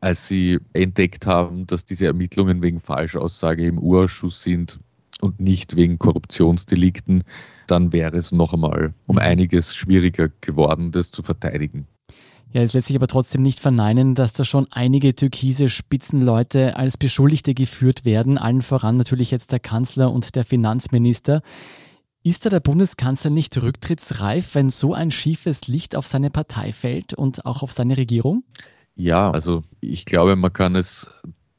als 0.00 0.26
sie 0.26 0.58
entdeckt 0.72 1.26
haben, 1.26 1.66
dass 1.66 1.84
diese 1.84 2.06
Ermittlungen 2.06 2.62
wegen 2.62 2.80
Falschaussage 2.80 3.66
im 3.66 3.78
Urausschuss 3.78 4.42
sind 4.42 4.78
und 5.20 5.40
nicht 5.40 5.76
wegen 5.76 5.98
Korruptionsdelikten, 5.98 7.24
dann 7.66 7.92
wäre 7.92 8.16
es 8.16 8.32
noch 8.32 8.52
einmal 8.52 8.94
um 9.06 9.16
mhm. 9.16 9.22
einiges 9.22 9.74
schwieriger 9.74 10.30
geworden, 10.40 10.90
das 10.92 11.10
zu 11.10 11.22
verteidigen. 11.22 11.86
Ja, 12.52 12.62
es 12.62 12.72
lässt 12.72 12.88
sich 12.88 12.96
aber 12.96 13.06
trotzdem 13.06 13.42
nicht 13.42 13.60
verneinen, 13.60 14.16
dass 14.16 14.32
da 14.32 14.42
schon 14.42 14.66
einige 14.72 15.14
türkise 15.14 15.68
Spitzenleute 15.68 16.76
als 16.76 16.96
Beschuldigte 16.96 17.54
geführt 17.54 18.04
werden, 18.04 18.38
allen 18.38 18.62
voran 18.62 18.96
natürlich 18.96 19.30
jetzt 19.30 19.52
der 19.52 19.60
Kanzler 19.60 20.10
und 20.10 20.34
der 20.34 20.44
Finanzminister. 20.44 21.42
Ist 22.24 22.44
da 22.44 22.50
der 22.50 22.60
Bundeskanzler 22.60 23.30
nicht 23.30 23.62
rücktrittsreif, 23.62 24.54
wenn 24.56 24.68
so 24.68 24.94
ein 24.94 25.12
schiefes 25.12 25.68
Licht 25.68 25.94
auf 25.94 26.08
seine 26.08 26.30
Partei 26.30 26.72
fällt 26.72 27.14
und 27.14 27.46
auch 27.46 27.62
auf 27.62 27.72
seine 27.72 27.96
Regierung? 27.96 28.42
Ja, 28.96 29.30
also 29.30 29.62
ich 29.80 30.04
glaube, 30.04 30.34
man 30.34 30.52
kann 30.52 30.74
es 30.74 31.08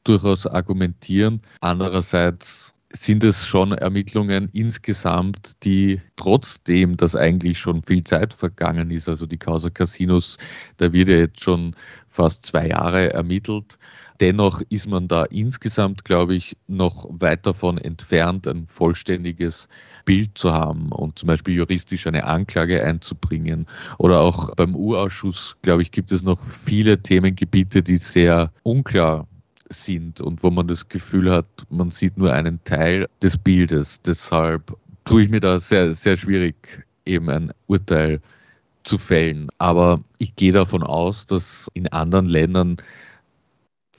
durchaus 0.04 0.46
argumentieren. 0.46 1.40
Andererseits 1.60 2.74
sind 2.94 3.24
es 3.24 3.46
schon 3.46 3.72
Ermittlungen 3.72 4.48
insgesamt, 4.52 5.64
die 5.64 6.00
trotzdem, 6.16 6.96
dass 6.96 7.16
eigentlich 7.16 7.58
schon 7.58 7.82
viel 7.82 8.04
Zeit 8.04 8.34
vergangen 8.34 8.90
ist, 8.90 9.08
also 9.08 9.26
die 9.26 9.38
Causa 9.38 9.70
Casinos, 9.70 10.38
da 10.76 10.92
wird 10.92 11.08
ja 11.08 11.16
jetzt 11.16 11.40
schon 11.40 11.74
fast 12.08 12.44
zwei 12.46 12.68
Jahre 12.68 13.12
ermittelt. 13.12 13.78
Dennoch 14.20 14.62
ist 14.68 14.86
man 14.86 15.08
da 15.08 15.24
insgesamt, 15.24 16.04
glaube 16.04 16.34
ich, 16.34 16.56
noch 16.68 17.08
weit 17.10 17.46
davon 17.46 17.78
entfernt, 17.78 18.46
ein 18.46 18.66
vollständiges 18.68 19.68
Bild 20.04 20.38
zu 20.38 20.52
haben 20.52 20.92
und 20.92 21.18
zum 21.18 21.26
Beispiel 21.26 21.54
juristisch 21.54 22.06
eine 22.06 22.24
Anklage 22.24 22.84
einzubringen. 22.84 23.66
Oder 23.98 24.20
auch 24.20 24.54
beim 24.54 24.76
U-Ausschuss, 24.76 25.56
glaube 25.62 25.82
ich, 25.82 25.90
gibt 25.90 26.12
es 26.12 26.22
noch 26.22 26.44
viele 26.44 27.02
Themengebiete, 27.02 27.82
die 27.82 27.96
sehr 27.96 28.52
unklar 28.62 29.26
sind 29.72 30.20
und 30.20 30.42
wo 30.42 30.50
man 30.50 30.68
das 30.68 30.88
Gefühl 30.88 31.30
hat, 31.30 31.46
man 31.70 31.90
sieht 31.90 32.16
nur 32.16 32.32
einen 32.32 32.62
Teil 32.64 33.08
des 33.22 33.38
Bildes. 33.38 34.00
Deshalb 34.02 34.76
tue 35.04 35.22
ich 35.22 35.30
mir 35.30 35.40
da 35.40 35.58
sehr, 35.58 35.94
sehr 35.94 36.16
schwierig, 36.16 36.86
eben 37.04 37.28
ein 37.30 37.52
Urteil 37.66 38.20
zu 38.84 38.98
fällen. 38.98 39.48
Aber 39.58 40.00
ich 40.18 40.34
gehe 40.36 40.52
davon 40.52 40.82
aus, 40.82 41.26
dass 41.26 41.68
in 41.74 41.88
anderen 41.88 42.26
Ländern 42.26 42.76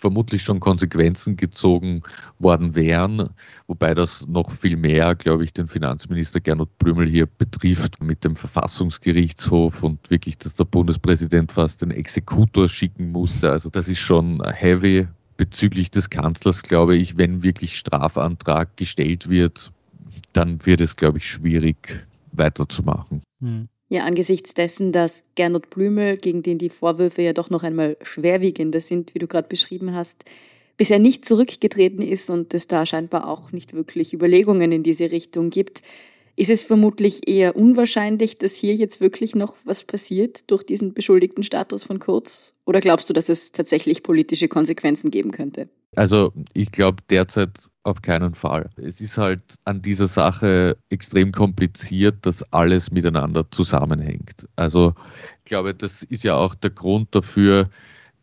vermutlich 0.04 0.44
schon 0.44 0.60
Konsequenzen 0.60 1.38
gezogen 1.38 2.04
worden 2.38 2.76
wären, 2.76 3.30
wobei 3.68 3.94
das 3.94 4.28
noch 4.28 4.52
viel 4.52 4.76
mehr, 4.76 5.16
glaube 5.16 5.46
ich, 5.46 5.54
den 5.54 5.70
Finanzminister 5.70 6.42
Gernot 6.42 6.78
Blümel 6.78 7.08
hier 7.08 7.26
betrifft 7.26 8.04
mit 8.04 8.26
dem 8.26 8.36
Verfassungsgerichtshof 8.36 9.82
und 9.82 10.10
wirklich, 10.10 10.38
dass 10.38 10.56
der 10.56 10.66
Bundespräsident 10.66 11.54
fast 11.54 11.82
den 11.82 11.92
Exekutor 11.92 12.68
schicken 12.68 13.14
musste. 13.14 13.50
Also 13.50 13.70
das 13.70 13.88
ist 13.88 14.00
schon 14.00 14.44
heavy. 14.44 15.08
Bezüglich 15.38 15.92
des 15.92 16.10
Kanzlers 16.10 16.64
glaube 16.64 16.96
ich, 16.96 17.18
wenn 17.18 17.44
wirklich 17.44 17.78
Strafantrag 17.78 18.78
gestellt 18.78 19.30
wird, 19.30 19.72
dann 20.34 20.66
wird 20.66 20.82
es, 20.82 20.96
glaube 20.96 21.18
ich, 21.18 21.28
schwierig 21.28 22.06
weiterzumachen. 22.32 23.22
Hm. 23.42 23.68
Ja, 23.90 24.06
angesichts 24.06 24.54
dessen, 24.54 24.92
dass 24.92 25.24
Gernot 25.36 25.70
Blümel, 25.70 26.18
gegen 26.18 26.42
den 26.42 26.58
die 26.58 26.70
Vorwürfe 26.70 27.22
ja 27.22 27.34
doch 27.34 27.50
noch 27.50 27.64
einmal 27.64 27.98
schwerwiegender 28.02 28.82
sind, 28.82 29.14
wie 29.14 29.20
du 29.20 29.28
gerade 29.28 29.48
beschrieben 29.48 29.94
hast, 29.94 30.26
bisher 30.78 31.00
nicht 31.00 31.26
zurückgetreten 31.26 32.02
ist 32.02 32.30
und 32.30 32.54
es 32.54 32.68
da 32.68 32.86
scheinbar 32.86 33.28
auch 33.28 33.52
nicht 33.52 33.74
wirklich 33.74 34.14
Überlegungen 34.14 34.72
in 34.72 34.84
diese 34.84 35.12
Richtung 35.12 35.50
gibt, 35.50 35.84
ist 36.36 36.50
es 36.50 36.64
vermutlich 36.64 37.28
eher 37.28 37.56
unwahrscheinlich, 37.56 38.38
dass 38.38 38.54
hier 38.54 38.74
jetzt 38.76 39.02
wirklich 39.02 39.36
noch 39.36 39.56
was 39.66 39.84
passiert 39.84 40.50
durch 40.50 40.64
diesen 40.64 40.94
beschuldigten 40.94 41.44
Status 41.44 41.84
von 41.84 42.00
Kurz? 42.00 42.56
Oder 42.66 42.80
glaubst 42.80 43.10
du, 43.10 43.14
dass 43.14 43.30
es 43.30 43.52
tatsächlich 43.52 44.04
politische 44.04 44.48
Konsequenzen 44.48 45.12
geben 45.12 45.32
könnte? 45.32 45.70
Also 45.96 46.34
ich 46.54 46.72
glaube 46.72 47.04
derzeit 47.10 47.52
auf 47.84 48.02
keinen 48.02 48.34
Fall. 48.34 48.70
Es 48.78 49.00
ist 49.02 49.18
halt 49.18 49.44
an 49.66 49.82
dieser 49.82 50.08
Sache 50.08 50.78
extrem 50.90 51.32
kompliziert, 51.32 52.16
dass 52.26 52.42
alles 52.52 52.92
miteinander 52.92 53.46
zusammenhängt. 53.52 54.48
Also 54.56 54.96
ich 55.40 55.46
glaube, 55.46 55.76
das 55.76 56.02
ist 56.04 56.24
ja 56.24 56.36
auch 56.36 56.56
der 56.56 56.72
Grund 56.72 57.14
dafür, 57.14 57.70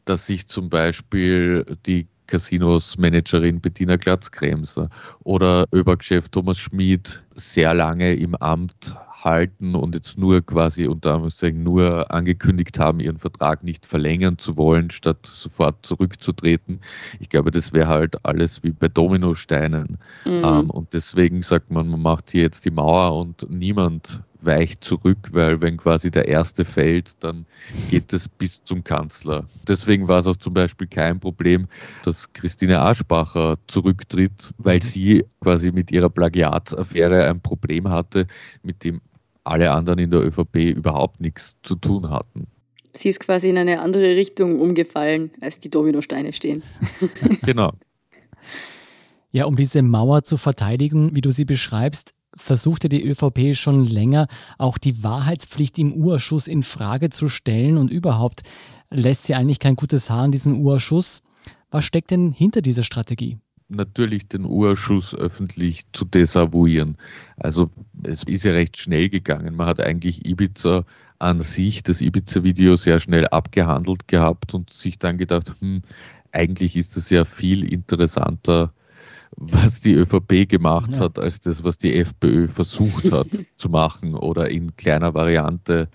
dass 0.05 0.27
sich 0.27 0.49
zum 0.49 0.69
Beispiel 0.69 1.65
die 1.87 2.09
Casinos 2.27 2.97
Managerin 2.97 3.61
Bettina 3.61 3.97
Glatzkremser 3.97 4.89
oder 5.25 5.67
Öberchef 5.73 6.29
Thomas 6.29 6.59
Schmid 6.59 7.23
sehr 7.35 7.75
lange 7.75 8.15
im 8.15 8.35
Amt 8.35 8.95
halten 9.25 9.75
und 9.75 9.95
jetzt 9.95 10.19
nur 10.19 10.41
quasi 10.41 10.87
unter 10.87 11.11
Anführungszeichen 11.11 11.63
nur 11.63 12.11
angekündigt 12.11 12.79
haben, 12.79 13.01
ihren 13.01 13.19
Vertrag 13.19 13.63
nicht 13.63 13.87
verlängern 13.87 14.39
zu 14.39 14.57
wollen, 14.57 14.91
statt 14.91 15.27
sofort 15.27 15.85
zurückzutreten. 15.85 16.81
Ich 17.19 17.29
glaube, 17.29 17.51
das 17.51 17.73
wäre 17.73 17.89
halt 17.89 18.25
alles 18.25 18.63
wie 18.63 18.71
bei 18.71 18.89
Dominosteinen. 18.89 19.99
Mhm. 20.25 20.43
Ähm, 20.45 20.71
und 20.71 20.93
deswegen 20.93 21.43
sagt 21.43 21.71
man, 21.71 21.89
man 21.89 22.03
macht 22.03 22.31
hier 22.31 22.43
jetzt 22.43 22.65
die 22.65 22.71
Mauer 22.71 23.19
und 23.19 23.49
niemand 23.51 24.23
weicht 24.43 24.85
zurück, 24.85 25.29
weil 25.33 25.61
wenn 25.61 25.77
quasi 25.77 26.11
der 26.11 26.29
erste 26.29 26.65
fällt, 26.65 27.13
dann 27.21 27.47
geht 27.91 28.13
es 28.13 28.29
bis 28.29 28.63
zum 28.65 28.83
Kanzler. 28.85 29.45
Deswegen 29.67 30.09
war 30.09 30.19
es 30.19 30.27
auch 30.27 30.37
zum 30.37 30.55
Beispiel 30.55 30.87
kein 30.87 31.21
Problem, 31.21 31.69
dass 32.05 32.33
Christine 32.33 32.81
Aschbacher 32.81 33.59
zurücktritt, 33.67 34.53
weil 34.59 34.79
mhm. 34.79 34.83
sie 34.83 35.25
quasi 35.41 35.73
mit 35.73 35.91
ihrer 35.91 36.09
Plagiataffäre 36.09 37.20
ein 37.29 37.41
Problem 37.41 37.89
hatte, 37.89 38.27
mit 38.63 38.85
dem 38.85 39.01
alle 39.45 39.71
anderen 39.71 39.99
in 39.99 40.11
der 40.11 40.21
ÖVP 40.21 40.57
überhaupt 40.57 41.21
nichts 41.21 41.57
zu 41.63 41.75
tun 41.75 42.11
hatten. 42.11 42.47
Sie 42.93 43.09
ist 43.09 43.21
quasi 43.21 43.49
in 43.49 43.59
eine 43.59 43.81
andere 43.81 44.17
Richtung 44.17 44.61
umgefallen, 44.61 45.31
als 45.41 45.61
die 45.61 45.71
Dominosteine 45.71 46.33
stehen. 46.33 46.63
genau. 47.43 47.73
Ja, 49.33 49.45
um 49.45 49.57
diese 49.57 49.83
Mauer 49.83 50.25
zu 50.25 50.37
verteidigen, 50.37 51.15
wie 51.15 51.21
du 51.21 51.31
sie 51.31 51.45
beschreibst, 51.45 52.15
versuchte 52.35 52.89
die 52.89 53.05
ÖVP 53.05 53.55
schon 53.55 53.85
länger, 53.85 54.27
auch 54.59 54.79
die 54.79 55.03
Wahrheitspflicht 55.03 55.79
im 55.79 55.93
Urschuss 55.93 56.49
in 56.49 56.63
Frage 56.63 57.11
zu 57.11 57.29
stellen 57.29 57.77
und 57.77 57.91
überhaupt 57.91 58.43
lässt 58.91 59.25
sie 59.25 59.35
eigentlich 59.35 59.59
kein 59.59 59.77
gutes 59.77 60.11
Haar 60.11 60.25
an 60.25 60.33
diesem 60.33 60.61
Urschuss. 60.61 61.23
Was 61.71 61.85
steckt 61.85 62.11
denn 62.11 62.33
hinter 62.33 62.63
dieser 62.63 62.83
Strategie? 62.83 63.39
Natürlich 63.71 64.27
den 64.27 64.45
Urschuss 64.45 65.15
öffentlich 65.15 65.83
zu 65.93 66.05
desavouieren. 66.05 66.97
Also 67.37 67.71
es 68.03 68.25
ist 68.25 68.45
ja 68.45 68.53
recht 68.53 68.77
schnell 68.77 69.09
gegangen. 69.09 69.55
Man 69.55 69.69
hat 69.69 69.81
eigentlich 69.81 70.27
Ibiza 70.27 70.85
an 71.21 71.41
sich, 71.41 71.83
das 71.83 72.01
Ibiza-Video 72.01 72.77
sehr 72.77 72.99
schnell 72.99 73.29
abgehandelt 73.29 74.09
gehabt 74.09 74.55
und 74.55 74.73
sich 74.73 74.99
dann 74.99 75.19
gedacht, 75.19 75.55
hm, 75.61 75.83
eigentlich 76.33 76.75
ist 76.75 76.97
es 76.97 77.11
ja 77.11 77.25
viel 77.25 77.71
interessanter, 77.71 78.73
was 79.37 79.81
die 79.81 79.95
ÖVP 79.95 80.49
gemacht 80.49 80.93
ja. 80.93 81.01
hat, 81.01 81.19
als 81.19 81.41
das, 81.41 81.63
was 81.63 81.79
die 81.79 81.95
FPÖ 81.95 82.49
versucht 82.49 83.13
hat 83.13 83.29
zu 83.57 83.69
machen 83.69 84.15
oder 84.15 84.51
in 84.51 84.75
kleiner 84.77 85.15
Variante 85.15 85.89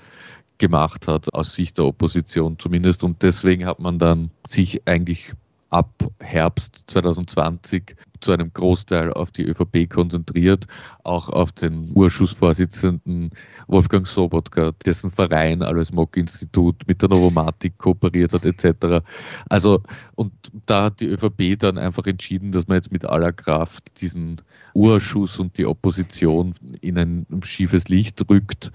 gemacht 0.58 1.08
hat, 1.08 1.34
aus 1.34 1.56
Sicht 1.56 1.78
der 1.78 1.86
Opposition 1.86 2.58
zumindest. 2.58 3.04
Und 3.04 3.22
deswegen 3.22 3.66
hat 3.66 3.80
man 3.80 4.00
dann 4.00 4.32
sich 4.48 4.88
eigentlich 4.88 5.34
ab 5.76 6.10
Herbst 6.22 6.86
2020 6.88 7.98
zu 8.22 8.32
einem 8.32 8.54
Großteil 8.54 9.12
auf 9.12 9.32
die 9.32 9.44
ÖVP 9.44 9.90
konzentriert, 9.90 10.68
auch 11.04 11.28
auf 11.28 11.52
den 11.52 11.92
Urschussvorsitzenden 11.94 13.32
Wolfgang 13.68 14.08
Sobotka, 14.08 14.72
dessen 14.86 15.12
Verein 15.12 15.62
Alois 15.64 15.92
Mock 15.92 16.16
Institut 16.16 16.88
mit 16.88 17.02
der 17.02 17.10
Novomatik 17.10 17.78
kooperiert 17.78 18.32
hat 18.32 18.46
etc. 18.46 19.04
Also 19.50 19.82
und 20.16 20.32
da 20.66 20.86
hat 20.86 21.02
die 21.02 21.08
ÖVP 21.08 21.60
dann 21.60 21.78
einfach 21.78 22.06
entschieden, 22.06 22.54
dass 22.54 22.70
man 22.70 22.78
jetzt 22.78 22.94
mit 22.94 23.04
aller 23.04 23.34
Kraft 23.34 24.00
diesen 24.00 24.42
Urschuss 24.74 25.40
und 25.40 25.58
die 25.58 25.66
Opposition 25.66 26.56
in 26.80 26.98
ein 26.98 27.26
schiefes 27.44 27.90
Licht 27.90 28.24
rückt 28.30 28.72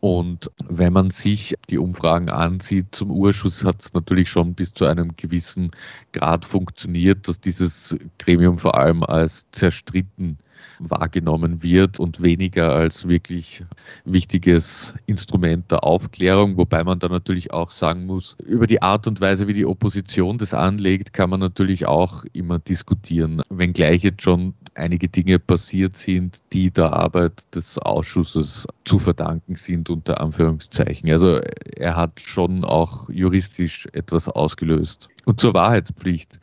und 0.00 0.50
wenn 0.68 0.92
man 0.92 1.10
sich 1.10 1.54
die 1.70 1.78
Umfragen 1.78 2.28
ansieht 2.28 2.94
zum 2.94 3.10
Urschuss, 3.10 3.64
hat 3.64 3.82
es 3.82 3.94
natürlich 3.94 4.28
schon 4.28 4.54
bis 4.54 4.74
zu 4.74 4.84
einem 4.84 5.16
gewissen 5.16 5.70
Grad 6.12 6.44
funktioniert, 6.44 7.28
dass 7.28 7.40
dieses 7.40 7.96
Gremium 8.18 8.58
vor 8.58 8.76
allem 8.76 9.02
als 9.02 9.46
zerstritten 9.52 10.38
wahrgenommen 10.78 11.62
wird 11.62 11.98
und 11.98 12.22
weniger 12.22 12.74
als 12.74 13.08
wirklich 13.08 13.64
wichtiges 14.04 14.94
Instrument 15.06 15.70
der 15.70 15.84
Aufklärung, 15.84 16.56
wobei 16.56 16.84
man 16.84 16.98
da 16.98 17.08
natürlich 17.08 17.52
auch 17.52 17.70
sagen 17.70 18.06
muss, 18.06 18.36
über 18.44 18.66
die 18.66 18.82
Art 18.82 19.06
und 19.06 19.20
Weise, 19.20 19.48
wie 19.48 19.54
die 19.54 19.66
Opposition 19.66 20.38
das 20.38 20.54
anlegt, 20.54 21.12
kann 21.12 21.30
man 21.30 21.40
natürlich 21.40 21.86
auch 21.86 22.24
immer 22.32 22.58
diskutieren, 22.58 23.42
wenngleich 23.48 24.02
jetzt 24.02 24.22
schon 24.22 24.54
einige 24.76 25.08
Dinge 25.08 25.38
passiert 25.38 25.96
sind, 25.96 26.40
die 26.52 26.70
der 26.70 26.92
Arbeit 26.92 27.44
des 27.54 27.78
Ausschusses 27.78 28.66
zu 28.84 28.98
verdanken 28.98 29.56
sind, 29.56 29.90
unter 29.90 30.20
Anführungszeichen. 30.20 31.10
Also 31.10 31.40
er 31.76 31.96
hat 31.96 32.20
schon 32.20 32.64
auch 32.64 33.08
juristisch 33.08 33.88
etwas 33.92 34.28
ausgelöst. 34.28 35.08
Und 35.24 35.40
zur 35.40 35.54
Wahrheitspflicht. 35.54 36.38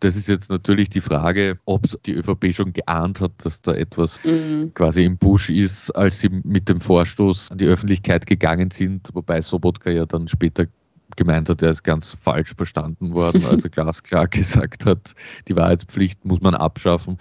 Das 0.00 0.14
ist 0.14 0.28
jetzt 0.28 0.48
natürlich 0.48 0.90
die 0.90 1.00
Frage, 1.00 1.58
ob 1.64 1.86
die 2.04 2.12
ÖVP 2.12 2.54
schon 2.54 2.72
geahnt 2.72 3.20
hat, 3.20 3.32
dass 3.38 3.62
da 3.62 3.72
etwas 3.72 4.22
mhm. 4.22 4.72
quasi 4.74 5.04
im 5.04 5.16
Busch 5.16 5.50
ist, 5.50 5.90
als 5.90 6.20
sie 6.20 6.28
mit 6.44 6.68
dem 6.68 6.80
Vorstoß 6.80 7.50
an 7.50 7.58
die 7.58 7.66
Öffentlichkeit 7.66 8.26
gegangen 8.26 8.70
sind, 8.70 9.08
wobei 9.12 9.40
Sobotka 9.40 9.90
ja 9.90 10.06
dann 10.06 10.28
später 10.28 10.66
gemeint 11.16 11.48
hat, 11.48 11.62
er 11.62 11.70
ist 11.70 11.82
ganz 11.82 12.16
falsch 12.20 12.54
verstanden 12.54 13.14
worden, 13.14 13.44
als 13.46 13.64
er 13.64 13.70
glasklar 13.70 14.28
gesagt 14.28 14.84
hat, 14.86 15.14
die 15.48 15.56
Wahrheitspflicht 15.56 16.24
muss 16.24 16.40
man 16.40 16.54
abschaffen. 16.54 17.18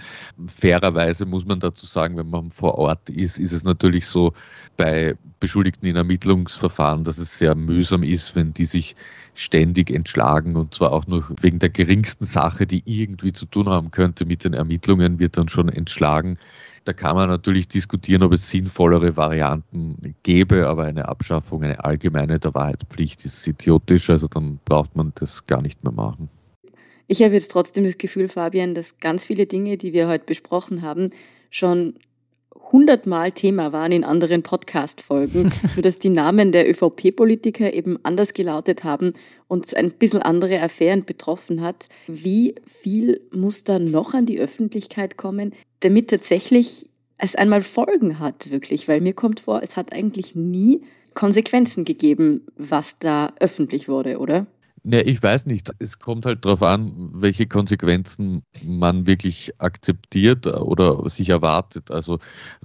Fairerweise 0.47 1.25
muss 1.25 1.45
man 1.45 1.59
dazu 1.59 1.85
sagen, 1.85 2.17
wenn 2.17 2.29
man 2.29 2.51
vor 2.51 2.75
Ort 2.77 3.09
ist, 3.09 3.39
ist 3.39 3.53
es 3.53 3.63
natürlich 3.63 4.05
so 4.05 4.33
bei 4.75 5.15
Beschuldigten 5.39 5.87
in 5.87 5.95
Ermittlungsverfahren, 5.95 7.03
dass 7.03 7.17
es 7.17 7.37
sehr 7.37 7.55
mühsam 7.55 8.03
ist, 8.03 8.35
wenn 8.35 8.53
die 8.53 8.65
sich 8.65 8.95
ständig 9.33 9.91
entschlagen 9.91 10.55
und 10.55 10.73
zwar 10.73 10.91
auch 10.91 11.07
nur 11.07 11.25
wegen 11.41 11.59
der 11.59 11.69
geringsten 11.69 12.25
Sache, 12.25 12.65
die 12.65 12.83
irgendwie 12.85 13.33
zu 13.33 13.45
tun 13.45 13.69
haben 13.69 13.91
könnte 13.91 14.25
mit 14.25 14.43
den 14.43 14.53
Ermittlungen, 14.53 15.19
wird 15.19 15.37
dann 15.37 15.49
schon 15.49 15.69
entschlagen. 15.69 16.37
Da 16.87 16.93
kann 16.93 17.17
man 17.17 17.27
natürlich 17.27 17.67
diskutieren, 17.67 18.23
ob 18.23 18.31
es 18.31 18.49
sinnvollere 18.49 19.17
Varianten 19.17 20.15
gäbe, 20.23 20.67
aber 20.67 20.85
eine 20.85 21.09
Abschaffung, 21.09 21.63
eine 21.63 21.83
allgemeine 21.83 22.39
der 22.39 22.53
Wahrheitspflicht 22.53 23.25
ist 23.25 23.45
idiotisch, 23.45 24.09
also 24.09 24.29
dann 24.29 24.59
braucht 24.63 24.95
man 24.95 25.11
das 25.15 25.45
gar 25.47 25.61
nicht 25.61 25.83
mehr 25.83 25.91
machen. 25.91 26.29
Ich 27.07 27.21
habe 27.21 27.33
jetzt 27.33 27.51
trotzdem 27.51 27.83
das 27.83 27.97
Gefühl, 27.97 28.29
Fabian, 28.29 28.73
dass 28.73 28.99
ganz 28.99 29.25
viele 29.25 29.47
Dinge, 29.47 29.75
die 29.75 29.91
wir 29.91 30.07
heute 30.07 30.23
besprochen 30.23 30.81
haben, 30.81 31.09
schon 31.49 31.95
hundertmal 32.71 33.31
Thema 33.31 33.71
waren 33.71 33.91
in 33.91 34.03
anderen 34.03 34.43
Podcast-Folgen, 34.43 35.51
nur 35.75 35.81
dass 35.81 35.99
die 35.99 36.09
Namen 36.09 36.51
der 36.51 36.69
ÖVP-Politiker 36.69 37.73
eben 37.73 37.97
anders 38.03 38.33
gelautet 38.33 38.83
haben 38.83 39.13
und 39.47 39.75
ein 39.75 39.91
bisschen 39.91 40.21
andere 40.21 40.61
Affären 40.61 41.05
betroffen 41.05 41.61
hat. 41.61 41.89
Wie 42.07 42.55
viel 42.65 43.21
muss 43.31 43.63
da 43.63 43.79
noch 43.79 44.13
an 44.13 44.25
die 44.25 44.39
Öffentlichkeit 44.39 45.17
kommen, 45.17 45.53
damit 45.79 46.09
tatsächlich 46.09 46.89
es 47.17 47.35
einmal 47.35 47.61
Folgen 47.61 48.19
hat, 48.19 48.51
wirklich? 48.51 48.87
Weil 48.87 49.01
mir 49.01 49.13
kommt 49.13 49.39
vor, 49.39 49.61
es 49.63 49.77
hat 49.77 49.93
eigentlich 49.93 50.35
nie 50.35 50.81
Konsequenzen 51.13 51.83
gegeben, 51.83 52.45
was 52.57 52.99
da 52.99 53.33
öffentlich 53.39 53.87
wurde, 53.89 54.19
oder? 54.19 54.45
Ja, 54.89 55.01
ich 55.01 55.21
weiß 55.21 55.47
nicht. 55.47 55.69
Es 55.79 55.99
kommt 55.99 56.25
halt 56.25 56.45
darauf 56.45 56.63
an, 56.63 57.09
welche 57.11 57.45
Konsequenzen 57.45 58.43
man 58.63 59.05
wirklich 59.05 59.51
akzeptiert 59.57 60.47
oder 60.47 61.09
sich 61.09 61.27
erwartet. 61.27 61.91
Also 61.91 62.19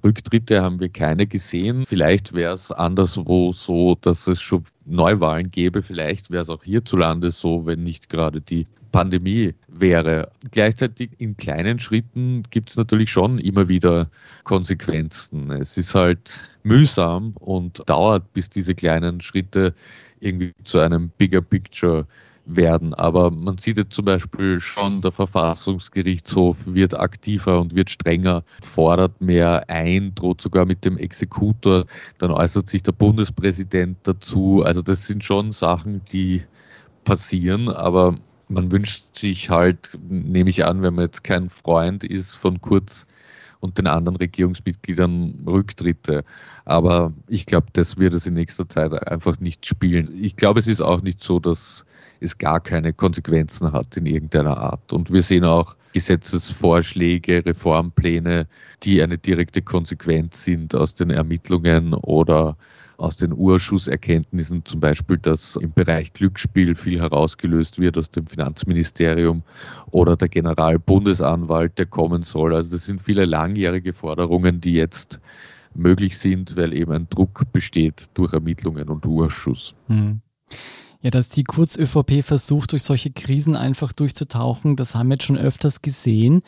Rücktritte 0.05 0.63
haben 0.63 0.79
wir 0.79 0.89
keine 0.89 1.27
gesehen. 1.27 1.85
Vielleicht 1.85 2.33
wäre 2.33 2.55
es 2.55 2.71
anderswo 2.71 3.51
so, 3.51 3.97
dass 4.01 4.29
es 4.29 4.41
schon 4.41 4.65
Neuwahlen 4.85 5.51
gäbe. 5.51 5.83
Vielleicht 5.83 6.31
wäre 6.31 6.45
es 6.45 6.49
auch 6.49 6.63
hierzulande 6.63 7.33
so, 7.33 7.67
wenn 7.67 7.83
nicht 7.83 8.09
gerade 8.09 8.41
die 8.41 8.69
Pandemie 8.93 9.55
wäre. 9.67 10.31
Gleichzeitig 10.53 11.11
in 11.19 11.37
kleinen 11.37 11.81
Schritten 11.81 12.45
gibt 12.51 12.71
es 12.71 12.77
natürlich 12.77 13.11
schon 13.11 13.41
immer 13.41 13.67
wieder 13.67 14.09
Konsequenzen. 14.45 15.51
Es 15.51 15.77
ist 15.77 15.97
halt 15.97 16.39
mühsam 16.63 17.33
und 17.41 17.83
dauert, 17.89 18.33
bis 18.33 18.49
diese 18.49 18.77
kleinen 18.77 19.21
Schritte 19.23 19.75
irgendwie 20.23 20.53
zu 20.65 20.79
einem 20.79 21.11
Bigger 21.11 21.43
Picture 21.43 22.07
werden. 22.45 22.95
Aber 22.95 23.31
man 23.31 23.59
sieht 23.59 23.79
jetzt 23.79 23.95
zum 23.95 24.05
Beispiel 24.05 24.61
schon, 24.61 25.01
der 25.01 25.13
Verfassungsgerichtshof 25.13 26.57
wird 26.67 26.99
aktiver 26.99 27.61
und 27.61 27.75
wird 27.75 27.91
strenger, 27.91 28.43
fordert 28.63 29.21
mehr 29.21 29.69
ein, 29.69 30.15
droht 30.15 30.41
sogar 30.41 30.65
mit 30.65 30.85
dem 30.85 30.97
Exekutor. 30.97 31.85
Dann 32.19 32.31
äußert 32.31 32.69
sich 32.69 32.83
der 32.83 32.93
Bundespräsident 32.93 33.99
dazu. 34.03 34.63
Also 34.65 34.83
das 34.83 35.07
sind 35.07 35.25
schon 35.25 35.53
Sachen, 35.53 36.03
die 36.13 36.43
passieren, 37.05 37.69
aber 37.69 38.17
man 38.49 38.71
wünscht 38.71 39.17
sich 39.17 39.51
halt, 39.51 39.99
nehme 40.09 40.51
ich 40.51 40.65
an, 40.65 40.83
wenn 40.83 40.95
man 40.95 41.05
jetzt 41.05 41.25
kein 41.25 41.49
Freund 41.49 42.05
ist 42.05 42.37
von 42.37 42.61
Kurz 42.61 43.07
und 43.63 43.79
den 43.79 43.87
anderen 43.87 44.17
Regierungsmitgliedern 44.17 45.45
Rücktritte. 45.47 46.25
Aber 46.65 47.13
ich 47.29 47.47
glaube, 47.47 47.69
das 47.73 47.97
wird 47.97 48.13
es 48.13 48.27
in 48.27 48.35
nächster 48.35 48.69
Zeit 48.69 48.93
einfach 49.09 49.39
nicht 49.39 49.65
spielen. 49.67 50.09
Ich 50.21 50.37
glaube, 50.37 50.59
es 50.59 50.67
ist 50.67 50.81
auch 50.81 51.01
nicht 51.01 51.21
so, 51.21 51.39
dass 51.39 51.87
es 52.21 52.39
gar 52.39 52.61
keine 52.61 52.93
Konsequenzen 52.93 53.73
hat 53.73 53.97
in 53.97 54.07
irgendeiner 54.07 54.59
Art. 54.59 54.93
Und 54.93 55.13
wir 55.13 55.23
sehen 55.23 55.45
auch 55.45 55.77
Gesetzesvorschläge, 55.93 57.47
Reformpläne, 57.47 58.49
die 58.83 59.01
eine 59.01 59.19
direkte 59.19 59.63
Konsequenz 59.63 60.43
sind 60.43 60.75
aus 60.75 60.95
den 60.95 61.11
Ermittlungen 61.11 61.95
oder 61.95 62.57
aus 63.03 63.17
den 63.17 63.33
Urschusserkenntnissen, 63.33 64.65
zum 64.65 64.81
Beispiel, 64.81 65.19
dass 65.19 65.57
im 65.57 65.73
Bereich 65.73 66.13
Glücksspiel 66.13 66.77
viel 66.77 67.01
herausgelöst 67.01 67.79
wird 67.81 67.99
aus 67.99 68.11
dem 68.11 68.27
Finanzministerium 68.27 69.43
oder 69.91 70.17
der 70.17 70.29
Generalbundesanwalt, 70.29 71.79
der 71.79 71.87
kommen 71.87 72.23
soll. 72.23 72.55
Also 72.55 72.71
das 72.73 72.87
sind 72.87 73.03
viele 73.03 73.25
langjährige 73.25 73.93
Forderungen, 73.93 74.61
die 74.61 74.75
jetzt 74.75 75.21
möglich 75.75 76.17
sind, 76.17 76.57
weil 76.57 76.73
eben 76.73 76.93
ein 76.93 77.09
Druck 77.11 77.53
besteht 77.53 78.09
durch 78.15 78.33
Ermittlungen 78.33 78.89
und 78.89 79.05
Urschuss. 79.05 79.75
Mhm. 79.89 80.21
Ja, 81.01 81.11
dass 81.11 81.29
die 81.29 81.43
Kurz-ÖVP 81.43 82.23
versucht, 82.23 82.71
durch 82.71 82.85
solche 82.85 83.11
Krisen 83.11 83.57
einfach 83.57 83.93
durchzutauchen, 83.93 84.77
das 84.77 84.95
haben 84.95 85.09
wir 85.09 85.15
jetzt 85.15 85.25
schon 85.25 85.39
öfters 85.39 85.83
gesehen. 85.83 86.43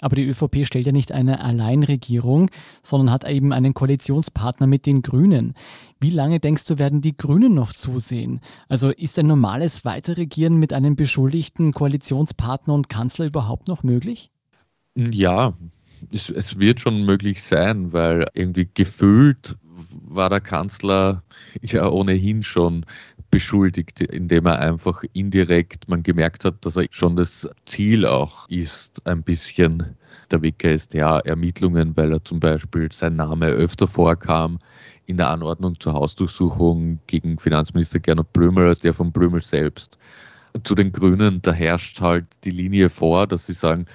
Aber 0.00 0.16
die 0.16 0.26
ÖVP 0.26 0.66
stellt 0.66 0.86
ja 0.86 0.92
nicht 0.92 1.10
eine 1.10 1.40
Alleinregierung, 1.40 2.50
sondern 2.82 3.10
hat 3.10 3.28
eben 3.28 3.52
einen 3.52 3.72
Koalitionspartner 3.72 4.66
mit 4.66 4.84
den 4.84 5.00
Grünen. 5.00 5.54
Wie 6.00 6.10
lange 6.10 6.38
denkst 6.38 6.66
du, 6.66 6.78
werden 6.78 7.00
die 7.00 7.16
Grünen 7.16 7.54
noch 7.54 7.72
zusehen? 7.72 8.40
Also 8.68 8.90
ist 8.90 9.18
ein 9.18 9.26
normales 9.26 9.86
Weiterregieren 9.86 10.56
mit 10.56 10.74
einem 10.74 10.96
beschuldigten 10.96 11.72
Koalitionspartner 11.72 12.74
und 12.74 12.90
Kanzler 12.90 13.26
überhaupt 13.26 13.68
noch 13.68 13.82
möglich? 13.82 14.30
Ja, 14.94 15.54
es, 16.12 16.58
wird 16.58 16.80
schon 16.80 17.04
möglich 17.04 17.42
sein, 17.42 17.92
weil 17.92 18.26
irgendwie 18.34 18.68
gefühlt 18.72 19.56
war 19.90 20.30
der 20.30 20.40
Kanzler 20.40 21.22
ja 21.62 21.88
ohnehin 21.88 22.42
schon 22.42 22.84
beschuldigt, 23.30 24.00
indem 24.00 24.46
er 24.46 24.58
einfach 24.58 25.02
indirekt 25.12 25.88
man 25.88 26.02
gemerkt 26.02 26.44
hat, 26.44 26.64
dass 26.64 26.76
er 26.76 26.86
schon 26.90 27.16
das 27.16 27.48
Ziel 27.64 28.06
auch 28.06 28.48
ist, 28.48 29.06
ein 29.06 29.22
bisschen 29.22 29.96
der 30.30 30.42
Wecker 30.42 30.70
ist 30.70 30.94
ja 30.94 31.18
Ermittlungen, 31.20 31.96
weil 31.96 32.12
er 32.12 32.24
zum 32.24 32.40
Beispiel 32.40 32.90
sein 32.92 33.16
Name 33.16 33.46
öfter 33.46 33.86
vorkam 33.86 34.58
in 35.06 35.16
der 35.16 35.30
Anordnung 35.30 35.78
zur 35.78 35.92
Hausdurchsuchung 35.92 36.98
gegen 37.06 37.38
Finanzminister 37.38 38.00
Gernot 38.00 38.32
Blömel 38.32 38.66
als 38.66 38.80
der 38.80 38.94
von 38.94 39.12
Blömel 39.12 39.42
selbst. 39.42 39.98
Zu 40.64 40.74
den 40.74 40.90
Grünen, 40.90 41.42
da 41.42 41.52
herrscht 41.52 42.00
halt 42.00 42.26
die 42.44 42.50
Linie 42.50 42.90
vor, 42.90 43.26
dass 43.26 43.46
sie 43.46 43.52
sagen, 43.52 43.86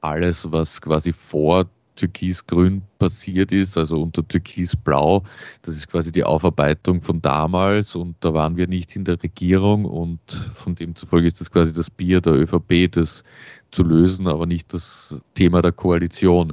alles, 0.00 0.50
was 0.50 0.80
quasi 0.80 1.12
vor 1.12 1.66
Türkisgrün 1.96 2.82
passiert 2.98 3.52
ist, 3.52 3.76
also 3.76 4.00
unter 4.00 4.26
Türkisblau. 4.26 5.22
Das 5.62 5.74
ist 5.76 5.88
quasi 5.88 6.12
die 6.12 6.24
Aufarbeitung 6.24 7.02
von 7.02 7.20
damals 7.20 7.94
und 7.94 8.14
da 8.20 8.32
waren 8.34 8.56
wir 8.56 8.68
nicht 8.68 8.94
in 8.94 9.04
der 9.04 9.20
Regierung 9.22 9.84
und 9.84 10.20
von 10.54 10.74
demzufolge 10.74 11.26
ist 11.26 11.40
das 11.40 11.50
quasi 11.50 11.72
das 11.72 11.90
Bier 11.90 12.20
der 12.20 12.34
ÖVP, 12.34 12.92
das 12.92 13.24
zu 13.72 13.82
lösen, 13.82 14.28
aber 14.28 14.46
nicht 14.46 14.72
das 14.72 15.20
Thema 15.34 15.62
der 15.62 15.72
Koalition. 15.72 16.52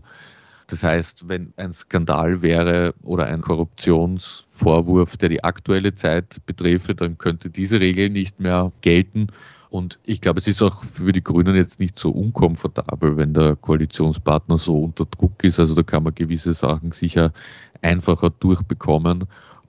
Das 0.68 0.84
heißt, 0.84 1.28
wenn 1.28 1.54
ein 1.58 1.74
Skandal 1.74 2.42
wäre 2.42 2.96
oder 3.04 3.26
ein 3.28 3.42
Korruptionsvorwurf, 3.42 5.18
der 5.18 5.30
die 5.30 5.44
aktuelle 5.44 5.94
Zeit 5.94 6.42
beträfe, 6.46 6.96
dann 6.96 7.18
könnte 7.18 7.50
diese 7.50 7.80
Regel 7.80 8.10
nicht 8.10 8.40
mehr 8.40 8.72
gelten 8.82 9.28
und 9.74 9.98
ich 10.04 10.22
glaube, 10.22 10.40
es 10.40 10.48
ist 10.48 10.62
auch 10.62 10.84
für 10.84 11.12
die 11.12 11.24
Grünen 11.24 11.56
jetzt 11.56 11.80
nicht 11.80 11.98
so 11.98 12.12
unkomfortabel, 12.12 13.18
wenn 13.18 13.34
der 13.34 13.56
Koalitionspartner 13.56 14.60
so 14.60 14.84
unter 14.84 15.06
Druck 15.06 15.44
ist. 15.44 15.60
Also 15.60 15.74
da 15.74 15.82
kann 15.82 16.04
man 16.04 16.14
gewisse 16.14 16.54
Sachen 16.54 16.92
sicher 16.92 17.34
einfacher 17.82 18.30
durchbekommen. 18.30 19.24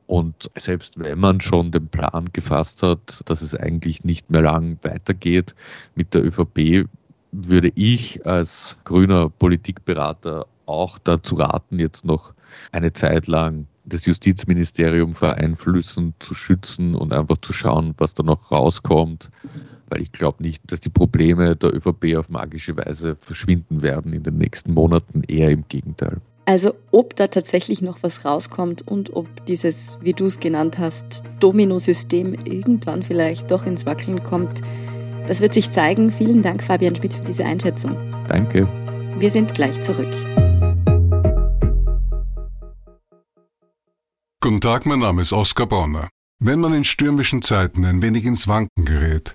Und 0.07 0.51
selbst 0.59 0.99
wenn 0.99 1.19
man 1.19 1.41
schon 1.41 1.71
den 1.71 1.89
Plan 1.89 2.29
gefasst 2.35 2.83
hat, 2.83 3.23
dass 3.25 3.41
es 3.41 3.55
eigentlich 3.55 4.05
nicht 4.05 4.29
mehr 4.29 4.43
lang 4.43 4.77
weitergeht 4.83 5.55
mit 5.95 6.13
der 6.13 6.27
ÖVP, 6.27 6.87
würde 7.33 7.73
ich 7.75 8.27
als 8.27 8.77
grüner 8.85 9.31
Politikberater 9.31 10.45
auch 10.67 10.99
dazu 10.99 11.37
raten, 11.37 11.79
jetzt 11.79 12.05
noch 12.05 12.35
eine 12.73 12.93
Zeit 12.93 13.27
lang 13.27 13.69
das 13.87 14.05
Justizministerium 14.05 15.15
vor 15.15 15.33
Einflüssen 15.33 16.13
zu 16.19 16.35
schützen 16.35 16.95
und 16.95 17.15
einfach 17.15 17.39
zu 17.39 17.55
schauen, 17.55 17.95
was 17.97 18.13
da 18.13 18.23
noch 18.23 18.53
rauskommt 18.53 19.31
weil 19.95 20.03
ich 20.03 20.11
glaube 20.11 20.43
nicht, 20.43 20.73
dass 20.73 20.81
die 20.81 20.89
Probleme 20.89 21.55
der 21.55 21.73
ÖVP 21.73 22.17
auf 22.17 22.29
magische 22.29 22.77
Weise 22.77 23.17
verschwinden 23.21 23.81
werden 23.81 24.13
in 24.13 24.25
den 24.25 24.37
nächsten 24.39 24.75
Monaten, 24.75 25.23
eher 25.23 25.51
im 25.51 25.69
Gegenteil. 25.69 26.17
Also 26.47 26.75
ob 26.91 27.15
da 27.15 27.29
tatsächlich 27.29 27.81
noch 27.81 28.03
was 28.03 28.25
rauskommt 28.25 28.87
und 28.87 29.15
ob 29.15 29.47
dieses, 29.47 29.97
wie 30.03 30.13
du 30.13 30.25
es 30.25 30.41
genannt 30.41 30.79
hast, 30.79 31.23
Domino-System 31.39 32.35
irgendwann 32.45 33.05
vielleicht 33.05 33.53
doch 33.53 33.67
ins 33.67 33.87
Wackeln 33.87 34.25
kommt, 34.25 34.63
das 35.29 35.41
wird 35.41 35.55
sich 35.55 35.71
zeigen. 35.71 36.11
Vielen 36.11 36.43
Dank, 36.43 36.65
Fabian 36.65 36.97
Schmidt, 36.97 37.15
für 37.15 37.23
diese 37.23 37.45
Einschätzung. 37.45 37.97
Danke. 38.27 38.69
Wir 39.19 39.31
sind 39.31 39.55
gleich 39.55 39.81
zurück. 39.81 40.13
Guten 44.43 44.61
Tag, 44.61 44.87
mein 44.87 44.99
Name 44.99 45.23
ist 45.23 45.33
Oskar 45.33 45.67
Bonner. 45.67 46.09
Wenn 46.41 46.59
man 46.59 46.75
in 46.75 46.85
stürmischen 46.85 47.43
Zeiten 47.43 47.85
ein 47.85 48.03
wenig 48.03 48.25
ins 48.25 48.49
Wanken 48.49 48.85
gerät, 48.85 49.35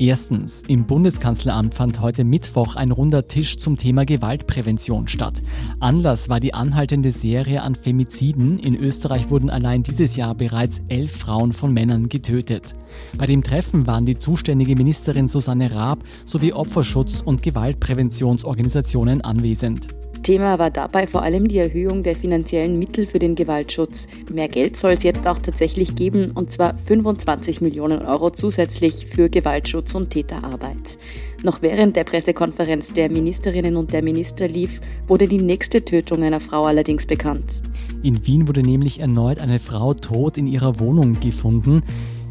Erstens, 0.00 0.62
im 0.66 0.86
Bundeskanzleramt 0.86 1.74
fand 1.74 2.00
heute 2.00 2.24
Mittwoch 2.24 2.74
ein 2.74 2.90
runder 2.90 3.28
Tisch 3.28 3.58
zum 3.58 3.76
Thema 3.76 4.06
Gewaltprävention 4.06 5.08
statt. 5.08 5.42
Anlass 5.78 6.30
war 6.30 6.40
die 6.40 6.54
anhaltende 6.54 7.10
Serie 7.10 7.60
an 7.60 7.74
Femiziden. 7.74 8.58
In 8.58 8.76
Österreich 8.76 9.28
wurden 9.28 9.50
allein 9.50 9.82
dieses 9.82 10.16
Jahr 10.16 10.34
bereits 10.34 10.80
elf 10.88 11.14
Frauen 11.14 11.52
von 11.52 11.74
Männern 11.74 12.08
getötet. 12.08 12.74
Bei 13.18 13.26
dem 13.26 13.42
Treffen 13.42 13.86
waren 13.86 14.06
die 14.06 14.18
zuständige 14.18 14.74
Ministerin 14.74 15.28
Susanne 15.28 15.70
Raab 15.70 16.02
sowie 16.24 16.54
Opferschutz- 16.54 17.20
und 17.20 17.42
Gewaltpräventionsorganisationen 17.42 19.20
anwesend. 19.20 19.88
Thema 20.22 20.58
war 20.58 20.70
dabei 20.70 21.06
vor 21.06 21.22
allem 21.22 21.48
die 21.48 21.58
Erhöhung 21.58 22.02
der 22.02 22.16
finanziellen 22.16 22.78
Mittel 22.78 23.06
für 23.06 23.18
den 23.18 23.34
Gewaltschutz. 23.34 24.08
Mehr 24.30 24.48
Geld 24.48 24.76
soll 24.76 24.92
es 24.92 25.02
jetzt 25.02 25.26
auch 25.26 25.38
tatsächlich 25.38 25.94
geben, 25.94 26.30
und 26.32 26.52
zwar 26.52 26.76
25 26.76 27.60
Millionen 27.60 28.02
Euro 28.02 28.30
zusätzlich 28.30 29.06
für 29.06 29.30
Gewaltschutz 29.30 29.94
und 29.94 30.10
Täterarbeit. 30.10 30.98
Noch 31.42 31.62
während 31.62 31.96
der 31.96 32.04
Pressekonferenz 32.04 32.92
der 32.92 33.10
Ministerinnen 33.10 33.76
und 33.76 33.92
der 33.92 34.02
Minister 34.02 34.46
lief, 34.46 34.80
wurde 35.06 35.26
die 35.26 35.38
nächste 35.38 35.84
Tötung 35.84 36.22
einer 36.22 36.40
Frau 36.40 36.64
allerdings 36.64 37.06
bekannt. 37.06 37.62
In 38.02 38.26
Wien 38.26 38.46
wurde 38.46 38.62
nämlich 38.62 39.00
erneut 39.00 39.38
eine 39.38 39.58
Frau 39.58 39.94
tot 39.94 40.38
in 40.38 40.46
ihrer 40.46 40.80
Wohnung 40.80 41.18
gefunden. 41.20 41.82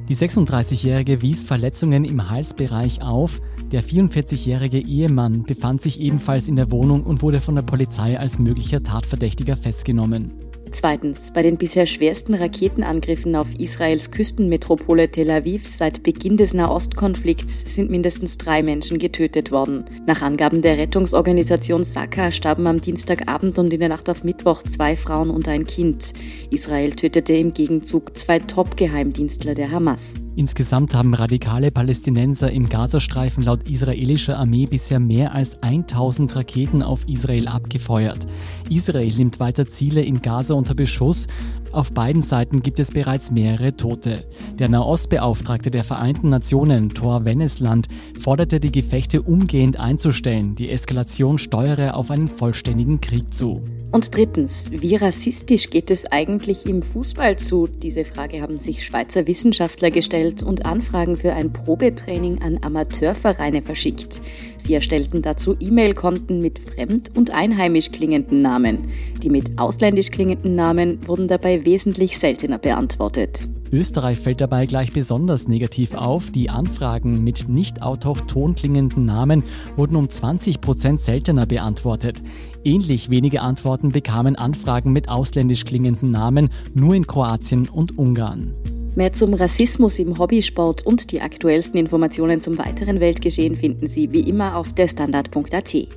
Die 0.10 0.16
36-Jährige 0.16 1.22
wies 1.22 1.44
Verletzungen 1.44 2.04
im 2.04 2.30
Halsbereich 2.30 3.02
auf. 3.02 3.42
Der 3.72 3.84
44-jährige 3.84 4.80
Ehemann 4.80 5.44
befand 5.44 5.80
sich 5.80 6.00
ebenfalls 6.00 6.48
in 6.48 6.56
der 6.56 6.72
Wohnung 6.72 7.04
und 7.04 7.22
wurde 7.22 7.40
von 7.40 7.54
der 7.54 7.62
Polizei 7.62 8.18
als 8.18 8.40
möglicher 8.40 8.82
Tatverdächtiger 8.82 9.56
festgenommen. 9.56 10.49
Zweitens, 10.72 11.32
bei 11.34 11.42
den 11.42 11.58
bisher 11.58 11.86
schwersten 11.86 12.36
Raketenangriffen 12.36 13.36
auf 13.36 13.48
Israels 13.58 14.12
Küstenmetropole 14.12 15.10
Tel 15.10 15.32
Aviv 15.32 15.68
seit 15.68 16.04
Beginn 16.04 16.38
des 16.38 16.54
Nahostkonflikts 16.54 17.74
sind 17.74 17.90
mindestens 17.90 18.38
drei 18.38 18.62
Menschen 18.62 19.00
getötet 19.00 19.52
worden. 19.52 19.86
Nach 20.06 20.22
Angaben 20.22 20.62
der 20.62 20.78
Rettungsorganisation 20.78 21.84
Saka 21.84 22.32
starben 22.32 22.68
am 22.68 22.82
Dienstagabend 22.82 23.58
und 23.58 23.74
in 23.74 23.80
der 23.80 23.90
Nacht 23.90 24.10
auf 24.10 24.24
Mittwoch 24.24 24.64
zwei 24.64 24.96
Frauen 24.96 25.32
und 25.32 25.48
ein 25.48 25.66
Kind. 25.66 26.14
Israel 26.52 26.92
tötete 26.92 27.34
im 27.34 27.54
Gegenzug 27.54 28.16
zwei 28.18 28.40
Top-Geheimdienstler 28.40 29.56
der 29.56 29.72
Hamas. 29.72 30.16
Insgesamt 30.40 30.96
haben 30.96 31.14
radikale 31.14 31.70
Palästinenser 31.70 32.50
im 32.50 32.70
Gazastreifen 32.70 33.44
laut 33.44 33.68
israelischer 33.68 34.38
Armee 34.38 34.68
bisher 34.68 35.02
mehr 35.02 35.34
als 35.34 35.62
1000 35.62 36.34
Raketen 36.34 36.82
auf 36.82 37.06
Israel 37.10 37.50
abgefeuert. 37.50 38.26
Israel 38.70 39.12
nimmt 39.18 39.42
weiter 39.42 39.66
Ziele 39.66 40.02
in 40.02 40.22
Gaza 40.22 40.54
unter 40.60 40.76
Beschuss. 40.76 41.26
Auf 41.72 41.92
beiden 41.92 42.22
Seiten 42.22 42.62
gibt 42.62 42.80
es 42.80 42.92
bereits 42.92 43.32
mehrere 43.32 43.76
Tote. 43.76 44.26
Der 44.60 44.70
Nahostbeauftragte 44.70 45.72
der 45.72 45.84
Vereinten 45.84 46.30
Nationen, 46.30 46.90
Thor 46.90 47.26
Wennesland, 47.26 47.88
forderte 48.20 48.60
die 48.60 48.72
Gefechte 48.72 49.24
umgehend 49.24 49.80
einzustellen. 49.80 50.54
Die 50.54 50.70
Eskalation 50.70 51.40
steuere 51.40 51.96
auf 51.96 52.12
einen 52.12 52.28
vollständigen 52.28 53.02
Krieg 53.02 53.34
zu. 53.34 53.64
Und 53.92 54.16
drittens, 54.16 54.70
wie 54.72 54.96
rassistisch 54.96 55.72
geht 55.72 55.90
es 55.90 56.06
eigentlich 56.06 56.68
im 56.68 56.84
Fußball 56.84 57.38
zu? 57.38 57.68
Diese 57.68 58.06
Frage 58.06 58.40
haben 58.42 58.60
sich 58.60 58.86
Schweizer 58.86 59.26
Wissenschaftler 59.26 59.90
gestellt 59.90 60.44
und 60.44 60.64
Anfragen 60.64 61.18
für 61.18 61.34
ein 61.34 61.52
Probetraining 61.52 62.40
an 62.44 62.60
Amateurvereine 62.62 63.64
verschickt. 63.64 64.22
Sie 64.60 64.76
erstellten 64.76 65.24
dazu 65.24 65.56
E-Mail-Konten 65.60 66.40
mit 66.40 66.60
fremd- 66.60 67.18
und 67.18 67.34
einheimisch 67.34 67.92
klingenden 67.92 68.44
Namen. 68.44 68.90
Die 69.24 69.30
mit 69.32 69.58
ausländisch 69.58 70.12
klingenden 70.12 70.54
Namen 70.54 71.08
wurden 71.08 71.28
dabei 71.28 71.66
wesentlich 71.66 72.20
seltener 72.20 72.60
beantwortet. 72.60 73.50
Österreich 73.72 74.20
fällt 74.20 74.42
dabei 74.42 74.66
gleich 74.66 74.94
besonders 74.94 75.48
negativ 75.48 75.94
auf. 75.94 76.32
Die 76.32 76.50
Anfragen 76.50 77.24
mit 77.24 77.50
nicht 77.50 77.82
autochton 77.82 78.56
klingenden 78.56 79.06
Namen 79.06 79.44
wurden 79.76 79.96
um 79.96 80.10
20 80.10 80.62
Prozent 80.62 81.02
seltener 81.02 81.46
beantwortet. 81.46 82.22
Ähnlich 82.64 83.10
wenige 83.10 83.42
Antworten 83.42 83.92
bekamen 83.92 84.36
Anfragen 84.36 84.92
mit 84.92 85.10
ausländisch 85.10 85.66
klingenden 85.66 86.12
Namen 86.12 86.50
nur 86.74 86.96
in 86.96 87.06
Kroatien 87.06 87.70
und 87.70 87.98
Ungarn. 87.98 88.56
Mehr 88.96 89.14
zum 89.14 89.34
Rassismus 89.34 90.00
im 90.00 90.18
Hobbysport 90.18 90.86
und 90.86 91.12
die 91.12 91.22
aktuellsten 91.22 91.80
Informationen 91.80 92.42
zum 92.42 92.58
weiteren 92.58 93.00
Weltgeschehen 93.00 93.56
finden 93.56 93.88
Sie 93.88 94.12
wie 94.12 94.22
immer 94.22 94.58
auf 94.58 94.74
derstandard.at. 94.74 95.88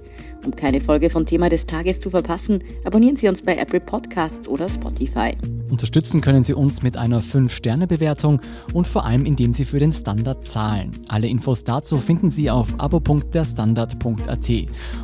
Um 0.45 0.57
keine 0.57 0.81
Folge 0.81 1.09
von 1.09 1.27
Thema 1.27 1.49
des 1.49 1.67
Tages 1.67 2.01
zu 2.01 2.11
verpassen, 2.11 2.65
abonnieren 2.85 3.17
Sie 3.17 3.29
uns 3.29 3.43
bei 3.43 3.57
Apple 3.57 3.81
Podcasts 3.81 4.49
oder 4.49 4.69
Spotify. 4.69 5.37
Unterstützen 5.71 6.21
können 6.21 6.43
Sie 6.43 6.53
uns 6.53 6.83
mit 6.83 6.97
einer 6.97 7.23
5-Sterne-Bewertung 7.23 8.41
und 8.75 8.87
vor 8.87 9.07
allem 9.07 9.25
indem 9.25 9.53
Sie 9.53 9.65
für 9.65 9.79
den 9.79 9.93
Standard 9.93 10.47
zahlen. 10.47 10.99
Alle 11.09 11.29
Infos 11.29 11.65
dazu 11.65 11.99
finden 11.99 12.29
Sie 12.29 12.51
auf 12.51 12.69
abo.derstandard.at. 12.79 14.51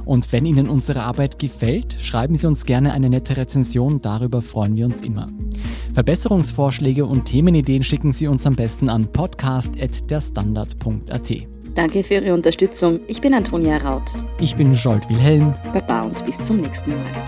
Und 0.05 0.33
wenn 0.33 0.44
Ihnen 0.44 0.68
unsere 0.68 1.05
Arbeit 1.05 1.38
gefällt, 1.38 1.96
schreiben 2.01 2.37
Sie 2.37 2.46
uns 2.46 2.66
gerne 2.66 2.92
eine 2.92 3.09
nette 3.09 3.37
Rezension, 3.37 4.03
darüber 4.03 4.42
freuen 4.42 4.77
wir 4.77 4.87
uns 4.87 5.01
immer. 5.01 5.29
Verbesserungsvorschläge 5.94 7.07
und 7.07 7.24
Themenideen 7.24 7.83
schicken 7.83 8.12
Sie 8.12 8.27
uns 8.27 8.46
am 8.46 8.57
besten 8.57 8.88
an 8.88 9.11
podcast.derstandard.at. 9.11 11.58
Danke 11.78 12.02
für 12.02 12.14
Ihre 12.14 12.34
Unterstützung. 12.34 12.98
Ich 13.06 13.20
bin 13.20 13.32
Antonia 13.32 13.76
Raut. 13.76 14.10
Ich 14.40 14.56
bin 14.56 14.72
Jolt 14.72 15.08
Wilhelm. 15.08 15.54
Baba 15.72 16.02
und 16.02 16.26
bis 16.26 16.36
zum 16.42 16.56
nächsten 16.56 16.90
Mal. 16.90 17.26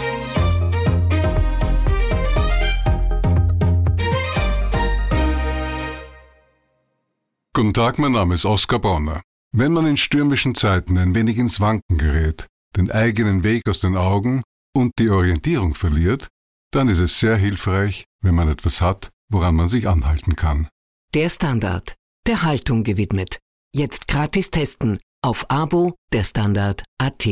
Guten 7.55 7.73
Tag, 7.73 8.01
mein 8.01 8.11
Name 8.11 8.35
ist 8.35 8.45
Oskar 8.45 8.81
Bonner. 8.81 9.23
Wenn 9.53 9.71
man 9.71 9.87
in 9.87 9.97
stürmischen 9.97 10.57
Zeiten 10.57 10.99
ein 10.99 11.15
wenig 11.15 11.39
ins 11.39 11.61
Wanken 11.61 11.97
gerät, 11.97 12.49
den 12.77 12.91
eigenen 12.91 13.45
Weg 13.45 13.69
aus 13.69 13.79
den 13.79 13.97
Augen 13.97 14.43
und 14.75 14.95
die 14.99 15.11
Orientierung 15.11 15.75
verliert, 15.75 16.27
dann 16.73 16.89
ist 16.89 16.99
es 16.99 17.21
sehr 17.21 17.37
hilfreich, 17.37 18.05
wenn 18.21 18.35
man 18.35 18.49
etwas 18.49 18.81
hat, 18.81 19.11
woran 19.29 19.55
man 19.55 19.69
sich 19.69 19.87
anhalten 19.87 20.35
kann. 20.35 20.67
Der 21.15 21.29
Standard, 21.29 21.95
der 22.27 22.43
Haltung 22.43 22.83
gewidmet. 22.83 23.39
Jetzt 23.73 24.09
gratis 24.09 24.51
testen 24.51 24.99
auf 25.23 25.49
Abo 25.49 25.95
der 26.13 26.25
Standard.at. 26.25 27.29